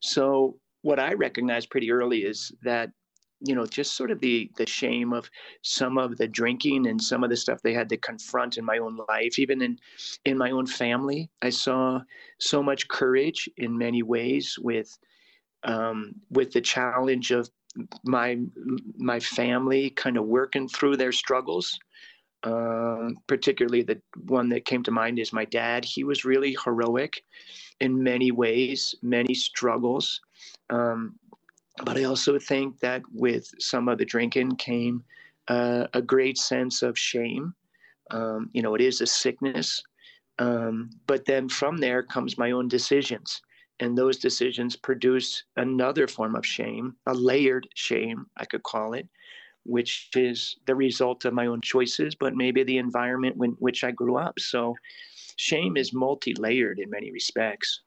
so 0.00 0.58
what 0.82 0.98
I 0.98 1.14
recognized 1.14 1.70
pretty 1.70 1.90
early 1.90 2.20
is 2.24 2.52
that, 2.62 2.90
you 3.40 3.54
know, 3.54 3.64
just 3.64 3.96
sort 3.96 4.10
of 4.10 4.20
the 4.20 4.50
the 4.56 4.66
shame 4.66 5.12
of 5.12 5.30
some 5.62 5.96
of 5.96 6.18
the 6.18 6.28
drinking 6.28 6.88
and 6.88 7.00
some 7.00 7.24
of 7.24 7.30
the 7.30 7.36
stuff 7.36 7.62
they 7.62 7.72
had 7.72 7.88
to 7.88 7.96
confront 7.96 8.58
in 8.58 8.64
my 8.64 8.78
own 8.78 8.98
life, 9.08 9.38
even 9.38 9.62
in 9.62 9.78
in 10.26 10.36
my 10.36 10.50
own 10.50 10.66
family. 10.66 11.30
I 11.40 11.50
saw 11.50 12.00
so 12.38 12.62
much 12.62 12.88
courage 12.88 13.48
in 13.56 13.78
many 13.78 14.02
ways 14.02 14.58
with 14.60 14.98
um, 15.64 16.14
with 16.30 16.52
the 16.52 16.60
challenge 16.60 17.30
of 17.32 17.50
my 18.04 18.38
my 18.96 19.20
family 19.20 19.90
kind 19.90 20.16
of 20.16 20.26
working 20.26 20.68
through 20.68 20.96
their 20.96 21.12
struggles 21.12 21.78
Um, 22.42 23.18
particularly 23.26 23.82
the 23.82 24.00
one 24.28 24.48
that 24.48 24.64
came 24.64 24.82
to 24.84 24.90
mind 24.90 25.18
is 25.18 25.32
my 25.32 25.44
dad. 25.44 25.84
He 25.84 26.04
was 26.04 26.24
really 26.24 26.56
heroic 26.64 27.22
in 27.80 28.02
many 28.02 28.30
ways, 28.32 28.94
many 29.02 29.34
struggles. 29.34 30.20
Um, 30.70 31.16
but 31.84 31.98
I 31.98 32.04
also 32.04 32.38
think 32.38 32.78
that 32.80 33.02
with 33.12 33.46
some 33.58 33.88
of 33.92 33.98
the 33.98 34.06
drinking 34.06 34.56
came 34.56 35.04
uh, 35.48 35.86
a 35.92 36.00
great 36.00 36.38
sense 36.38 36.82
of 36.82 36.98
shame. 36.98 37.54
Um, 38.10 38.48
you 38.54 38.62
know, 38.62 38.74
it 38.74 38.80
is 38.80 39.00
a 39.02 39.06
sickness. 39.06 39.82
Um, 40.38 40.90
but 41.06 41.26
then 41.26 41.48
from 41.48 41.76
there 41.78 42.02
comes 42.02 42.38
my 42.38 42.52
own 42.52 42.68
decisions. 42.68 43.42
And 43.80 43.96
those 43.96 44.18
decisions 44.18 44.76
produce 44.76 45.44
another 45.56 46.06
form 46.06 46.36
of 46.36 46.44
shame, 46.44 46.96
a 47.06 47.14
layered 47.14 47.66
shame, 47.74 48.26
I 48.36 48.44
could 48.44 48.62
call 48.62 48.92
it, 48.92 49.08
which 49.64 50.10
is 50.14 50.56
the 50.66 50.74
result 50.74 51.24
of 51.24 51.32
my 51.32 51.46
own 51.46 51.62
choices, 51.62 52.14
but 52.14 52.34
maybe 52.34 52.62
the 52.62 52.78
environment 52.78 53.36
in 53.42 53.56
which 53.58 53.82
I 53.82 53.90
grew 53.90 54.16
up. 54.16 54.38
So 54.38 54.74
shame 55.36 55.76
is 55.76 55.94
multi 55.94 56.34
layered 56.34 56.78
in 56.78 56.90
many 56.90 57.10
respects. 57.10 57.80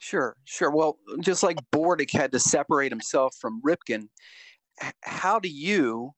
Sure, 0.00 0.36
sure. 0.44 0.70
Well, 0.70 0.98
just 1.20 1.42
like 1.42 1.58
Bordick 1.72 2.12
had 2.12 2.32
to 2.32 2.40
separate 2.40 2.92
himself 2.92 3.34
from 3.40 3.62
Ripken, 3.62 4.08
how 5.02 5.38
do 5.38 5.48
you, 5.48 6.12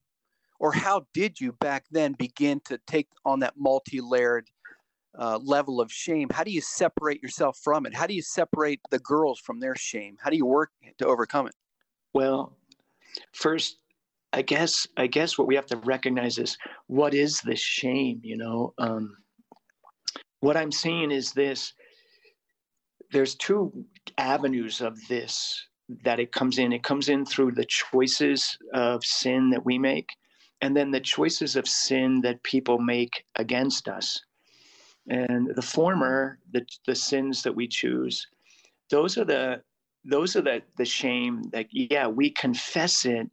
or 0.58 0.72
how 0.72 1.06
did 1.14 1.40
you 1.40 1.52
back 1.52 1.84
then 1.90 2.14
begin 2.18 2.60
to 2.66 2.80
take 2.86 3.08
on 3.24 3.40
that 3.40 3.54
multi-layered 3.56 4.48
uh, 5.18 5.38
level 5.42 5.80
of 5.80 5.92
shame? 5.92 6.28
How 6.30 6.44
do 6.44 6.50
you 6.50 6.60
separate 6.60 7.22
yourself 7.22 7.58
from 7.62 7.86
it? 7.86 7.94
How 7.94 8.06
do 8.06 8.14
you 8.14 8.22
separate 8.22 8.80
the 8.90 8.98
girls 9.00 9.40
from 9.40 9.60
their 9.60 9.74
shame? 9.76 10.16
How 10.20 10.30
do 10.30 10.36
you 10.36 10.46
work 10.46 10.70
to 10.98 11.06
overcome 11.06 11.46
it? 11.48 11.54
Well, 12.14 12.56
first, 13.32 13.78
I 14.32 14.42
guess 14.42 14.86
I 14.96 15.06
guess 15.06 15.38
what 15.38 15.48
we 15.48 15.56
have 15.56 15.66
to 15.66 15.76
recognize 15.78 16.38
is 16.38 16.56
what 16.86 17.14
is 17.14 17.40
this 17.40 17.60
shame? 17.60 18.20
You 18.22 18.36
know, 18.36 18.74
um, 18.78 19.16
what 20.40 20.56
I'm 20.56 20.72
seeing 20.72 21.10
is 21.10 21.32
this 21.32 21.72
there's 23.10 23.34
two 23.34 23.72
avenues 24.18 24.80
of 24.80 24.96
this 25.08 25.66
that 26.04 26.20
it 26.20 26.32
comes 26.32 26.58
in. 26.58 26.72
It 26.72 26.82
comes 26.82 27.08
in 27.08 27.24
through 27.24 27.52
the 27.52 27.64
choices 27.64 28.58
of 28.74 29.04
sin 29.04 29.50
that 29.50 29.64
we 29.64 29.78
make, 29.78 30.10
and 30.60 30.76
then 30.76 30.90
the 30.90 31.00
choices 31.00 31.56
of 31.56 31.66
sin 31.66 32.20
that 32.22 32.42
people 32.42 32.78
make 32.78 33.24
against 33.36 33.88
us. 33.88 34.20
And 35.08 35.54
the 35.54 35.62
former, 35.62 36.38
the 36.52 36.66
the 36.86 36.94
sins 36.94 37.42
that 37.42 37.54
we 37.54 37.66
choose, 37.66 38.26
those 38.90 39.16
are 39.16 39.24
the 39.24 39.62
those 40.04 40.36
are 40.36 40.42
the 40.42 40.62
the 40.76 40.84
shame 40.84 41.44
that 41.52 41.66
yeah 41.70 42.06
we 42.06 42.30
confess 42.30 43.04
it, 43.04 43.30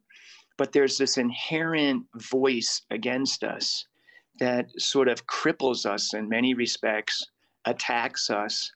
but 0.56 0.72
there's 0.72 0.98
this 0.98 1.18
inherent 1.18 2.06
voice 2.14 2.82
against 2.90 3.44
us 3.44 3.86
that 4.38 4.70
sort 4.80 5.08
of 5.08 5.26
cripples 5.26 5.86
us 5.86 6.14
in 6.14 6.28
many 6.28 6.54
respects, 6.54 7.26
attacks 7.64 8.30
us, 8.30 8.70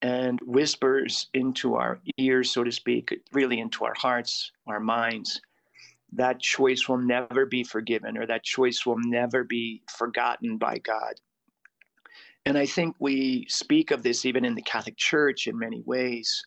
and 0.00 0.40
whispers 0.44 1.28
into 1.34 1.74
our 1.74 2.00
ears, 2.18 2.50
so 2.50 2.64
to 2.64 2.72
speak, 2.72 3.20
really 3.32 3.60
into 3.60 3.84
our 3.84 3.94
hearts, 3.96 4.50
our 4.66 4.80
minds, 4.80 5.40
that 6.12 6.40
choice 6.40 6.88
will 6.88 6.98
never 6.98 7.46
be 7.46 7.64
forgiven 7.64 8.18
or 8.18 8.26
that 8.26 8.44
choice 8.44 8.84
will 8.84 8.98
never 8.98 9.44
be 9.44 9.82
forgotten 9.96 10.58
by 10.58 10.78
God. 10.78 11.14
And 12.44 12.58
I 12.58 12.66
think 12.66 12.96
we 12.98 13.46
speak 13.48 13.90
of 13.90 14.02
this 14.02 14.24
even 14.24 14.44
in 14.44 14.54
the 14.54 14.62
Catholic 14.62 14.96
Church 14.96 15.46
in 15.46 15.58
many 15.58 15.82
ways. 15.82 16.44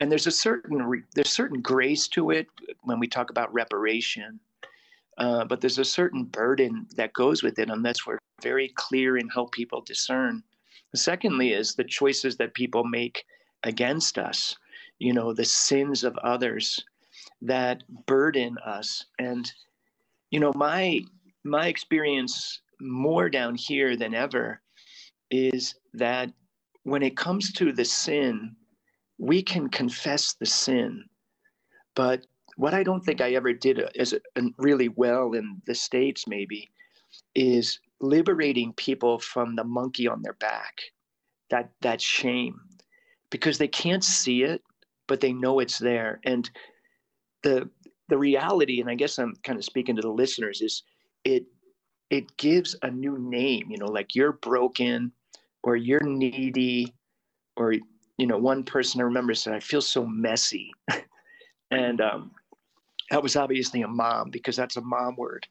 And 0.00 0.10
there's 0.10 0.26
a 0.26 0.32
certain 0.32 1.04
there's 1.14 1.30
certain 1.30 1.60
grace 1.60 2.08
to 2.08 2.30
it 2.30 2.46
when 2.82 2.98
we 2.98 3.06
talk 3.06 3.30
about 3.30 3.52
reparation, 3.52 4.38
uh, 5.18 5.44
but 5.44 5.60
there's 5.60 5.78
a 5.78 5.84
certain 5.84 6.24
burden 6.24 6.86
that 6.96 7.12
goes 7.12 7.42
with 7.42 7.58
it 7.58 7.70
unless 7.70 8.06
we're 8.06 8.18
very 8.42 8.72
clear 8.76 9.16
in 9.16 9.28
how 9.28 9.48
people 9.52 9.80
discern 9.80 10.42
Secondly, 10.94 11.52
is 11.52 11.74
the 11.74 11.84
choices 11.84 12.36
that 12.36 12.54
people 12.54 12.84
make 12.84 13.24
against 13.64 14.18
us, 14.18 14.56
you 14.98 15.12
know, 15.12 15.32
the 15.32 15.44
sins 15.44 16.04
of 16.04 16.16
others 16.18 16.84
that 17.42 17.82
burden 18.06 18.56
us. 18.64 19.04
And, 19.18 19.50
you 20.30 20.38
know, 20.40 20.52
my 20.54 21.00
my 21.42 21.66
experience 21.66 22.60
more 22.80 23.28
down 23.28 23.54
here 23.54 23.96
than 23.96 24.14
ever 24.14 24.60
is 25.30 25.74
that 25.94 26.30
when 26.84 27.02
it 27.02 27.16
comes 27.16 27.52
to 27.52 27.72
the 27.72 27.84
sin, 27.84 28.54
we 29.18 29.42
can 29.42 29.68
confess 29.68 30.34
the 30.34 30.46
sin. 30.46 31.04
But 31.94 32.26
what 32.56 32.74
I 32.74 32.82
don't 32.82 33.04
think 33.04 33.20
I 33.20 33.32
ever 33.32 33.52
did 33.52 33.80
as 33.98 34.14
really 34.58 34.88
well 34.88 35.32
in 35.32 35.60
the 35.66 35.74
States, 35.74 36.26
maybe, 36.26 36.70
is 37.34 37.80
liberating 38.00 38.72
people 38.74 39.18
from 39.18 39.56
the 39.56 39.64
monkey 39.64 40.06
on 40.06 40.22
their 40.22 40.34
back, 40.34 40.80
that 41.50 41.70
that 41.80 42.00
shame, 42.00 42.60
because 43.30 43.58
they 43.58 43.68
can't 43.68 44.04
see 44.04 44.42
it, 44.42 44.62
but 45.06 45.20
they 45.20 45.32
know 45.32 45.60
it's 45.60 45.78
there. 45.78 46.20
And 46.24 46.50
the 47.42 47.68
the 48.08 48.18
reality, 48.18 48.80
and 48.80 48.90
I 48.90 48.94
guess 48.94 49.18
I'm 49.18 49.34
kind 49.42 49.58
of 49.58 49.64
speaking 49.64 49.96
to 49.96 50.02
the 50.02 50.10
listeners, 50.10 50.60
is 50.60 50.82
it 51.24 51.44
it 52.14 52.36
gives 52.36 52.76
a 52.82 52.90
new 52.90 53.18
name. 53.18 53.70
You 53.70 53.78
know, 53.78 53.86
like 53.86 54.14
you're 54.14 54.32
broken, 54.32 55.12
or 55.62 55.76
you're 55.76 56.02
needy, 56.02 56.94
or 57.56 57.74
you 58.18 58.26
know, 58.26 58.38
one 58.38 58.64
person 58.64 59.00
I 59.00 59.04
remember 59.04 59.34
said, 59.34 59.54
"I 59.54 59.60
feel 59.60 59.82
so 59.82 60.06
messy," 60.06 60.72
and 61.70 62.00
um, 62.00 62.30
that 63.10 63.22
was 63.22 63.36
obviously 63.36 63.82
a 63.82 63.88
mom 63.88 64.30
because 64.30 64.56
that's 64.56 64.76
a 64.76 64.82
mom 64.82 65.16
word, 65.16 65.46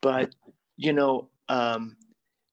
but 0.00 0.34
you 0.76 0.92
know 0.92 1.28
um, 1.48 1.96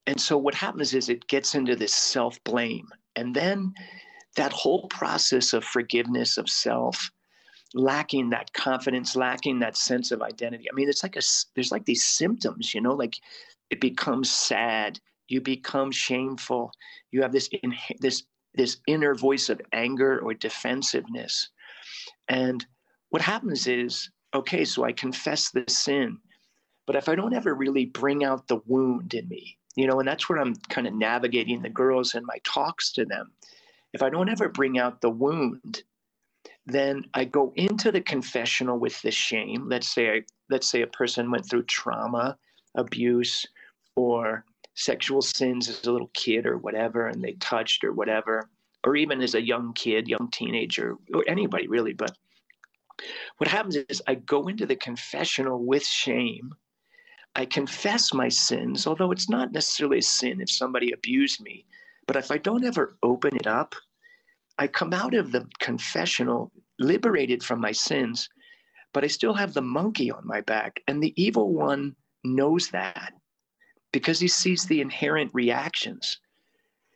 and 0.07 0.19
so 0.19 0.37
what 0.37 0.53
happens 0.53 0.93
is 0.93 1.09
it 1.09 1.27
gets 1.27 1.55
into 1.55 1.75
this 1.75 1.93
self 1.93 2.43
blame. 2.43 2.87
And 3.15 3.35
then 3.35 3.73
that 4.35 4.51
whole 4.51 4.87
process 4.87 5.53
of 5.53 5.63
forgiveness 5.63 6.37
of 6.37 6.49
self, 6.49 7.11
lacking 7.73 8.29
that 8.31 8.51
confidence, 8.53 9.15
lacking 9.15 9.59
that 9.59 9.77
sense 9.77 10.11
of 10.11 10.21
identity. 10.21 10.65
I 10.69 10.75
mean, 10.75 10.89
it's 10.89 11.03
like 11.03 11.15
a, 11.15 11.21
there's 11.55 11.71
like 11.71 11.85
these 11.85 12.03
symptoms, 12.03 12.73
you 12.73 12.81
know, 12.81 12.93
like 12.93 13.15
it 13.69 13.81
becomes 13.81 14.31
sad, 14.31 14.99
you 15.27 15.41
become 15.41 15.91
shameful, 15.91 16.71
you 17.11 17.21
have 17.21 17.31
this, 17.31 17.49
in, 17.63 17.73
this, 17.99 18.23
this 18.53 18.77
inner 18.87 19.15
voice 19.15 19.49
of 19.49 19.61
anger 19.71 20.19
or 20.19 20.33
defensiveness. 20.33 21.49
And 22.27 22.65
what 23.09 23.21
happens 23.21 23.67
is, 23.67 24.09
okay, 24.33 24.65
so 24.65 24.83
I 24.83 24.91
confess 24.91 25.51
the 25.51 25.63
sin. 25.67 26.17
But 26.85 26.95
if 26.95 27.07
I 27.07 27.15
don't 27.15 27.33
ever 27.33 27.53
really 27.53 27.85
bring 27.85 28.23
out 28.23 28.47
the 28.47 28.61
wound 28.65 29.13
in 29.13 29.27
me, 29.27 29.57
you 29.75 29.87
know, 29.87 29.99
and 29.99 30.07
that's 30.07 30.29
where 30.29 30.39
I'm 30.39 30.55
kind 30.69 30.87
of 30.87 30.93
navigating 30.93 31.61
the 31.61 31.69
girls 31.69 32.13
in 32.15 32.25
my 32.25 32.37
talks 32.43 32.91
to 32.93 33.05
them. 33.05 33.31
If 33.93 34.03
I 34.03 34.09
don't 34.09 34.29
ever 34.29 34.49
bring 34.49 34.77
out 34.77 35.01
the 35.01 35.09
wound, 35.09 35.83
then 36.65 37.05
I 37.13 37.25
go 37.25 37.53
into 37.55 37.91
the 37.91 38.01
confessional 38.01 38.77
with 38.77 39.01
the 39.01 39.11
shame. 39.11 39.67
Let's 39.67 39.87
say 39.87 40.09
I, 40.09 40.21
let's 40.49 40.67
say 40.67 40.81
a 40.81 40.87
person 40.87 41.31
went 41.31 41.49
through 41.49 41.63
trauma, 41.63 42.37
abuse, 42.75 43.45
or 43.95 44.45
sexual 44.75 45.21
sins 45.21 45.69
as 45.69 45.85
a 45.85 45.91
little 45.91 46.09
kid 46.13 46.45
or 46.45 46.57
whatever, 46.57 47.07
and 47.07 47.23
they 47.23 47.33
touched 47.33 47.83
or 47.83 47.93
whatever, 47.93 48.49
or 48.83 48.95
even 48.95 49.21
as 49.21 49.35
a 49.35 49.45
young 49.45 49.73
kid, 49.73 50.07
young 50.07 50.29
teenager, 50.31 50.97
or 51.13 51.23
anybody 51.27 51.67
really. 51.67 51.93
But 51.93 52.11
what 53.37 53.49
happens 53.49 53.75
is 53.75 54.01
I 54.07 54.15
go 54.15 54.47
into 54.47 54.65
the 54.65 54.75
confessional 54.75 55.63
with 55.63 55.85
shame 55.85 56.55
I 57.35 57.45
confess 57.45 58.13
my 58.13 58.29
sins, 58.29 58.85
although 58.85 59.11
it's 59.11 59.29
not 59.29 59.51
necessarily 59.51 59.97
a 59.99 60.03
sin 60.03 60.39
if 60.39 60.51
somebody 60.51 60.91
abused 60.91 61.41
me. 61.41 61.65
But 62.05 62.15
if 62.15 62.29
I 62.29 62.37
don't 62.37 62.63
ever 62.63 62.95
open 63.01 63.35
it 63.35 63.47
up, 63.47 63.75
I 64.59 64.67
come 64.67 64.93
out 64.93 65.15
of 65.15 65.31
the 65.31 65.47
confessional 65.59 66.51
liberated 66.77 67.43
from 67.43 67.59
my 67.59 67.71
sins, 67.71 68.29
but 68.93 69.03
I 69.03 69.07
still 69.07 69.33
have 69.33 69.53
the 69.53 69.61
monkey 69.61 70.11
on 70.11 70.27
my 70.27 70.41
back. 70.41 70.79
And 70.87 71.01
the 71.01 71.13
evil 71.21 71.51
one 71.51 71.95
knows 72.23 72.69
that 72.69 73.13
because 73.91 74.19
he 74.19 74.27
sees 74.27 74.65
the 74.65 74.81
inherent 74.81 75.31
reactions. 75.33 76.19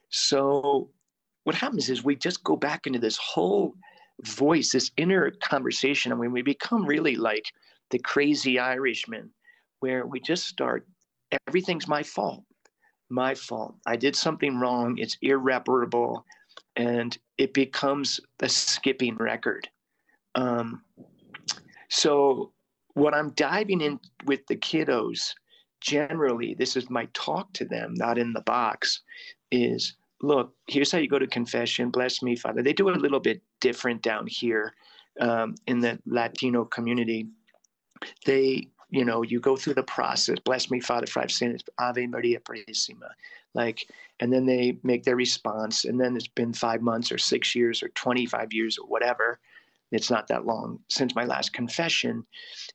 So 0.09 0.89
what 1.43 1.55
happens 1.55 1.89
is 1.89 2.03
we 2.03 2.15
just 2.15 2.43
go 2.43 2.55
back 2.55 2.87
into 2.87 2.99
this 2.99 3.17
whole 3.17 3.73
voice, 4.23 4.71
this 4.71 4.91
inner 4.97 5.31
conversation. 5.43 6.11
and 6.11 6.19
when 6.19 6.31
we 6.31 6.41
become 6.41 6.85
really 6.85 7.15
like 7.15 7.45
the 7.91 7.99
crazy 7.99 8.59
Irishman 8.59 9.31
where 9.79 10.05
we 10.05 10.19
just 10.19 10.45
start 10.45 10.87
everything's 11.47 11.87
my 11.87 12.03
fault 12.03 12.43
my 13.09 13.33
fault 13.33 13.75
i 13.85 13.95
did 13.95 14.15
something 14.15 14.59
wrong 14.59 14.97
it's 14.97 15.17
irreparable 15.21 16.25
and 16.75 17.17
it 17.37 17.53
becomes 17.53 18.19
a 18.41 18.49
skipping 18.49 19.15
record 19.17 19.67
um, 20.35 20.81
so 21.89 22.51
what 22.97 23.13
i'm 23.13 23.29
diving 23.31 23.81
in 23.81 23.99
with 24.25 24.45
the 24.47 24.55
kiddos 24.55 25.33
generally 25.81 26.55
this 26.55 26.75
is 26.75 26.89
my 26.89 27.07
talk 27.13 27.51
to 27.53 27.65
them 27.65 27.93
not 27.95 28.17
in 28.17 28.33
the 28.33 28.41
box 28.41 29.01
is 29.51 29.95
look 30.21 30.53
here's 30.67 30.91
how 30.91 30.97
you 30.97 31.07
go 31.07 31.19
to 31.19 31.27
confession 31.27 31.89
bless 31.89 32.21
me 32.21 32.35
father 32.35 32.63
they 32.63 32.73
do 32.73 32.89
it 32.89 32.97
a 32.97 32.99
little 32.99 33.19
bit 33.19 33.41
different 33.61 34.01
down 34.01 34.25
here 34.27 34.73
um, 35.19 35.55
in 35.67 35.79
the 35.79 35.99
latino 36.05 36.65
community 36.65 37.27
they 38.25 38.67
you 38.89 39.03
know, 39.03 39.21
you 39.21 39.39
go 39.39 39.55
through 39.55 39.73
the 39.73 39.83
process. 39.83 40.37
Bless 40.45 40.71
me, 40.71 40.79
Father, 40.79 41.07
for 41.07 41.21
I've 41.21 41.31
sinned. 41.31 41.63
Ave 41.79 42.07
Maria 42.07 42.39
Purísima. 42.39 43.09
Like, 43.53 43.87
and 44.19 44.31
then 44.31 44.45
they 44.45 44.79
make 44.83 45.03
their 45.03 45.15
response. 45.15 45.85
And 45.85 45.99
then 45.99 46.15
it's 46.15 46.27
been 46.27 46.53
five 46.53 46.81
months 46.81 47.11
or 47.11 47.17
six 47.17 47.53
years 47.53 47.83
or 47.83 47.89
25 47.89 48.53
years 48.53 48.77
or 48.77 48.87
whatever. 48.87 49.39
It's 49.91 50.11
not 50.11 50.27
that 50.27 50.45
long 50.45 50.79
since 50.89 51.15
my 51.15 51.25
last 51.25 51.53
confession. 51.53 52.25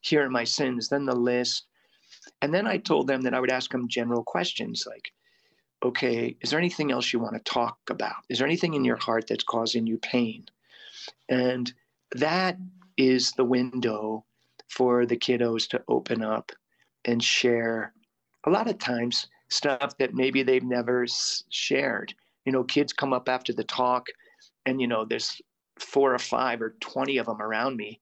Here 0.00 0.24
are 0.24 0.30
my 0.30 0.44
sins. 0.44 0.88
Then 0.88 1.04
the 1.04 1.14
list. 1.14 1.66
And 2.40 2.52
then 2.52 2.66
I 2.66 2.78
told 2.78 3.06
them 3.06 3.22
that 3.22 3.34
I 3.34 3.40
would 3.40 3.50
ask 3.50 3.70
them 3.70 3.88
general 3.88 4.22
questions 4.22 4.86
like, 4.86 5.12
okay, 5.84 6.36
is 6.40 6.50
there 6.50 6.58
anything 6.58 6.92
else 6.92 7.12
you 7.12 7.18
want 7.18 7.34
to 7.34 7.52
talk 7.52 7.78
about? 7.90 8.16
Is 8.28 8.38
there 8.38 8.46
anything 8.46 8.74
in 8.74 8.84
your 8.84 8.96
heart 8.96 9.26
that's 9.28 9.44
causing 9.44 9.86
you 9.86 9.98
pain? 9.98 10.46
And 11.28 11.72
that 12.12 12.56
is 12.96 13.32
the 13.32 13.44
window 13.44 14.24
for 14.68 15.06
the 15.06 15.16
kiddos 15.16 15.68
to 15.70 15.82
open 15.88 16.22
up 16.22 16.52
and 17.04 17.22
share 17.22 17.92
a 18.46 18.50
lot 18.50 18.68
of 18.68 18.78
times 18.78 19.26
stuff 19.48 19.96
that 19.98 20.14
maybe 20.14 20.42
they've 20.42 20.64
never 20.64 21.06
shared. 21.50 22.14
You 22.44 22.52
know, 22.52 22.64
kids 22.64 22.92
come 22.92 23.12
up 23.12 23.28
after 23.28 23.52
the 23.52 23.64
talk 23.64 24.06
and, 24.66 24.80
you 24.80 24.86
know, 24.86 25.04
there's 25.04 25.40
four 25.82 26.14
or 26.14 26.18
five 26.18 26.62
or 26.62 26.76
20 26.80 27.18
of 27.18 27.26
them 27.26 27.42
around 27.42 27.76
me 27.76 28.00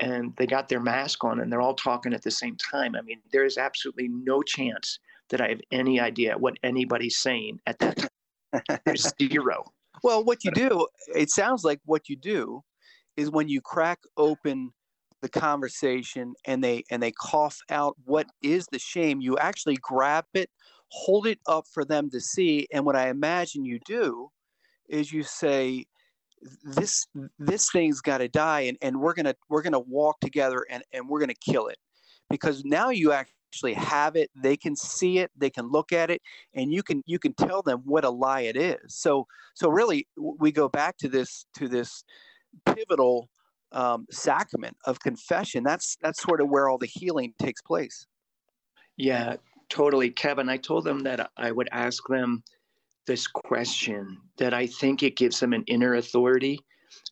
and 0.00 0.34
they 0.36 0.46
got 0.46 0.68
their 0.68 0.80
mask 0.80 1.24
on 1.24 1.40
and 1.40 1.52
they're 1.52 1.60
all 1.60 1.74
talking 1.74 2.14
at 2.14 2.22
the 2.22 2.30
same 2.30 2.56
time. 2.56 2.94
I 2.94 3.02
mean, 3.02 3.20
there 3.32 3.44
is 3.44 3.58
absolutely 3.58 4.08
no 4.08 4.42
chance 4.42 4.98
that 5.30 5.40
I 5.40 5.48
have 5.48 5.60
any 5.70 6.00
idea 6.00 6.38
what 6.38 6.56
anybody's 6.62 7.18
saying 7.18 7.60
at 7.66 7.78
that 7.80 8.08
time. 8.52 8.78
There's 8.84 9.12
zero. 9.20 9.72
Well, 10.02 10.24
what 10.24 10.44
you 10.44 10.50
uh, 10.52 10.54
do, 10.54 10.86
it 11.14 11.30
sounds 11.30 11.64
like 11.64 11.80
what 11.84 12.08
you 12.08 12.16
do 12.16 12.62
is 13.16 13.30
when 13.30 13.48
you 13.48 13.60
crack 13.60 13.98
open 14.16 14.72
the 15.20 15.28
conversation 15.28 16.34
and 16.46 16.62
they 16.62 16.84
and 16.90 17.02
they 17.02 17.10
cough 17.12 17.58
out 17.70 17.96
what 18.04 18.26
is 18.42 18.66
the 18.70 18.78
shame 18.78 19.20
you 19.20 19.36
actually 19.38 19.76
grab 19.82 20.24
it 20.34 20.48
hold 20.90 21.26
it 21.26 21.40
up 21.48 21.64
for 21.72 21.84
them 21.84 22.08
to 22.08 22.20
see 22.20 22.68
and 22.72 22.84
what 22.84 22.94
i 22.94 23.08
imagine 23.08 23.64
you 23.64 23.80
do 23.84 24.28
is 24.88 25.12
you 25.12 25.24
say 25.24 25.84
this 26.64 27.06
this 27.38 27.70
thing's 27.70 28.00
got 28.00 28.18
to 28.18 28.28
die 28.28 28.62
and, 28.62 28.78
and 28.82 29.00
we're 29.00 29.14
gonna 29.14 29.34
we're 29.48 29.62
gonna 29.62 29.78
walk 29.78 30.20
together 30.20 30.64
and, 30.70 30.82
and 30.92 31.08
we're 31.08 31.20
gonna 31.20 31.34
kill 31.34 31.68
it 31.68 31.78
because 32.30 32.64
now 32.64 32.90
you 32.90 33.12
actually 33.12 33.74
have 33.74 34.14
it 34.16 34.30
they 34.36 34.56
can 34.56 34.76
see 34.76 35.18
it 35.18 35.30
they 35.36 35.50
can 35.50 35.70
look 35.70 35.92
at 35.92 36.10
it 36.10 36.20
and 36.54 36.72
you 36.72 36.82
can 36.82 37.02
you 37.06 37.18
can 37.18 37.32
tell 37.34 37.62
them 37.62 37.80
what 37.84 38.04
a 38.04 38.10
lie 38.10 38.42
it 38.42 38.56
is 38.56 38.78
so 38.88 39.26
so 39.54 39.68
really 39.68 40.06
we 40.16 40.52
go 40.52 40.68
back 40.68 40.96
to 40.98 41.08
this 41.08 41.46
to 41.56 41.68
this 41.68 42.04
pivotal 42.66 43.28
um, 43.72 44.06
sacrament 44.10 44.76
of 44.86 45.00
confession. 45.00 45.62
That's 45.62 45.96
that's 46.00 46.22
sort 46.22 46.40
of 46.40 46.48
where 46.48 46.68
all 46.68 46.78
the 46.78 46.86
healing 46.86 47.34
takes 47.38 47.62
place. 47.62 48.06
Yeah, 48.96 49.36
totally, 49.68 50.10
Kevin. 50.10 50.48
I 50.48 50.56
told 50.56 50.84
them 50.84 51.00
that 51.00 51.30
I 51.36 51.52
would 51.52 51.68
ask 51.72 52.02
them 52.08 52.42
this 53.08 53.26
question 53.26 54.18
that 54.36 54.54
I 54.54 54.68
think 54.68 55.02
it 55.02 55.16
gives 55.16 55.40
them 55.40 55.52
an 55.52 55.64
inner 55.66 55.96
authority. 55.96 56.60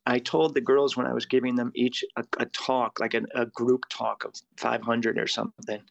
I 0.06 0.20
told 0.20 0.54
the 0.54 0.60
girls 0.60 0.96
when 0.96 1.06
I 1.06 1.12
was 1.12 1.26
giving 1.26 1.56
them 1.56 1.72
each 1.74 2.04
a, 2.16 2.24
a 2.38 2.46
talk, 2.46 3.00
like 3.00 3.14
a, 3.14 3.22
a 3.34 3.46
group 3.46 3.82
talk 3.90 4.24
of 4.24 4.32
500 4.58 5.18
or 5.18 5.26
something, 5.26 5.82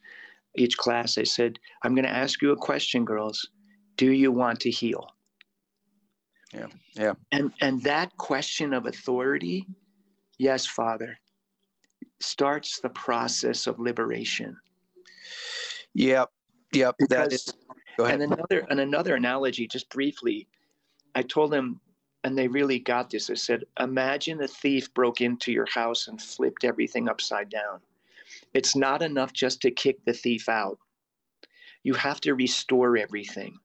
each 0.56 0.78
class, 0.78 1.18
I 1.18 1.24
said, 1.24 1.58
I'm 1.82 1.94
going 1.94 2.06
to 2.06 2.10
ask 2.10 2.40
you 2.40 2.52
a 2.52 2.56
question, 2.56 3.04
girls. 3.04 3.46
Do 3.96 4.10
you 4.10 4.32
want 4.32 4.60
to 4.60 4.70
heal? 4.70 5.06
Yeah, 6.54 6.68
yeah. 6.94 7.12
And 7.32 7.52
and 7.60 7.82
that 7.82 8.16
question 8.16 8.72
of 8.72 8.86
authority 8.86 9.66
Yes, 10.38 10.66
Father. 10.66 11.18
Starts 12.20 12.80
the 12.80 12.90
process 12.90 13.66
of 13.66 13.78
liberation. 13.78 14.56
Yep. 15.94 16.30
Yep. 16.72 16.94
Because, 16.98 17.08
that 17.08 17.32
is. 17.32 17.52
And 17.98 18.22
another 18.22 18.66
and 18.68 18.80
another 18.80 19.14
analogy, 19.14 19.66
just 19.66 19.88
briefly, 19.88 20.48
I 21.14 21.22
told 21.22 21.50
them, 21.50 21.80
and 22.24 22.36
they 22.36 22.48
really 22.48 22.78
got 22.78 23.10
this. 23.10 23.30
I 23.30 23.34
said, 23.34 23.64
imagine 23.78 24.42
a 24.42 24.48
thief 24.48 24.92
broke 24.92 25.20
into 25.20 25.52
your 25.52 25.66
house 25.66 26.08
and 26.08 26.20
flipped 26.20 26.64
everything 26.64 27.08
upside 27.08 27.48
down. 27.48 27.80
It's 28.52 28.76
not 28.76 29.02
enough 29.02 29.32
just 29.32 29.62
to 29.62 29.70
kick 29.70 30.04
the 30.04 30.12
thief 30.12 30.48
out. 30.48 30.78
You 31.82 31.94
have 31.94 32.20
to 32.22 32.34
restore 32.34 32.96
everything 32.96 33.58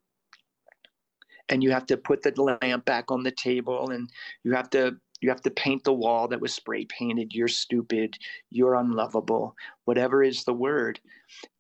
and 1.51 1.61
you 1.61 1.71
have 1.71 1.85
to 1.87 1.97
put 1.97 2.23
the 2.23 2.57
lamp 2.61 2.85
back 2.85 3.11
on 3.11 3.23
the 3.23 3.31
table 3.31 3.89
and 3.89 4.09
you 4.43 4.53
have 4.53 4.69
to 4.71 4.97
you 5.21 5.29
have 5.29 5.41
to 5.41 5.51
paint 5.51 5.84
the 5.84 5.93
wall 5.93 6.27
that 6.27 6.41
was 6.41 6.53
spray 6.53 6.86
painted. 6.86 7.34
You're 7.34 7.47
stupid. 7.47 8.17
You're 8.49 8.75
unlovable. 8.75 9.55
Whatever 9.86 10.23
is 10.23 10.43
the 10.43 10.53
word. 10.53 10.99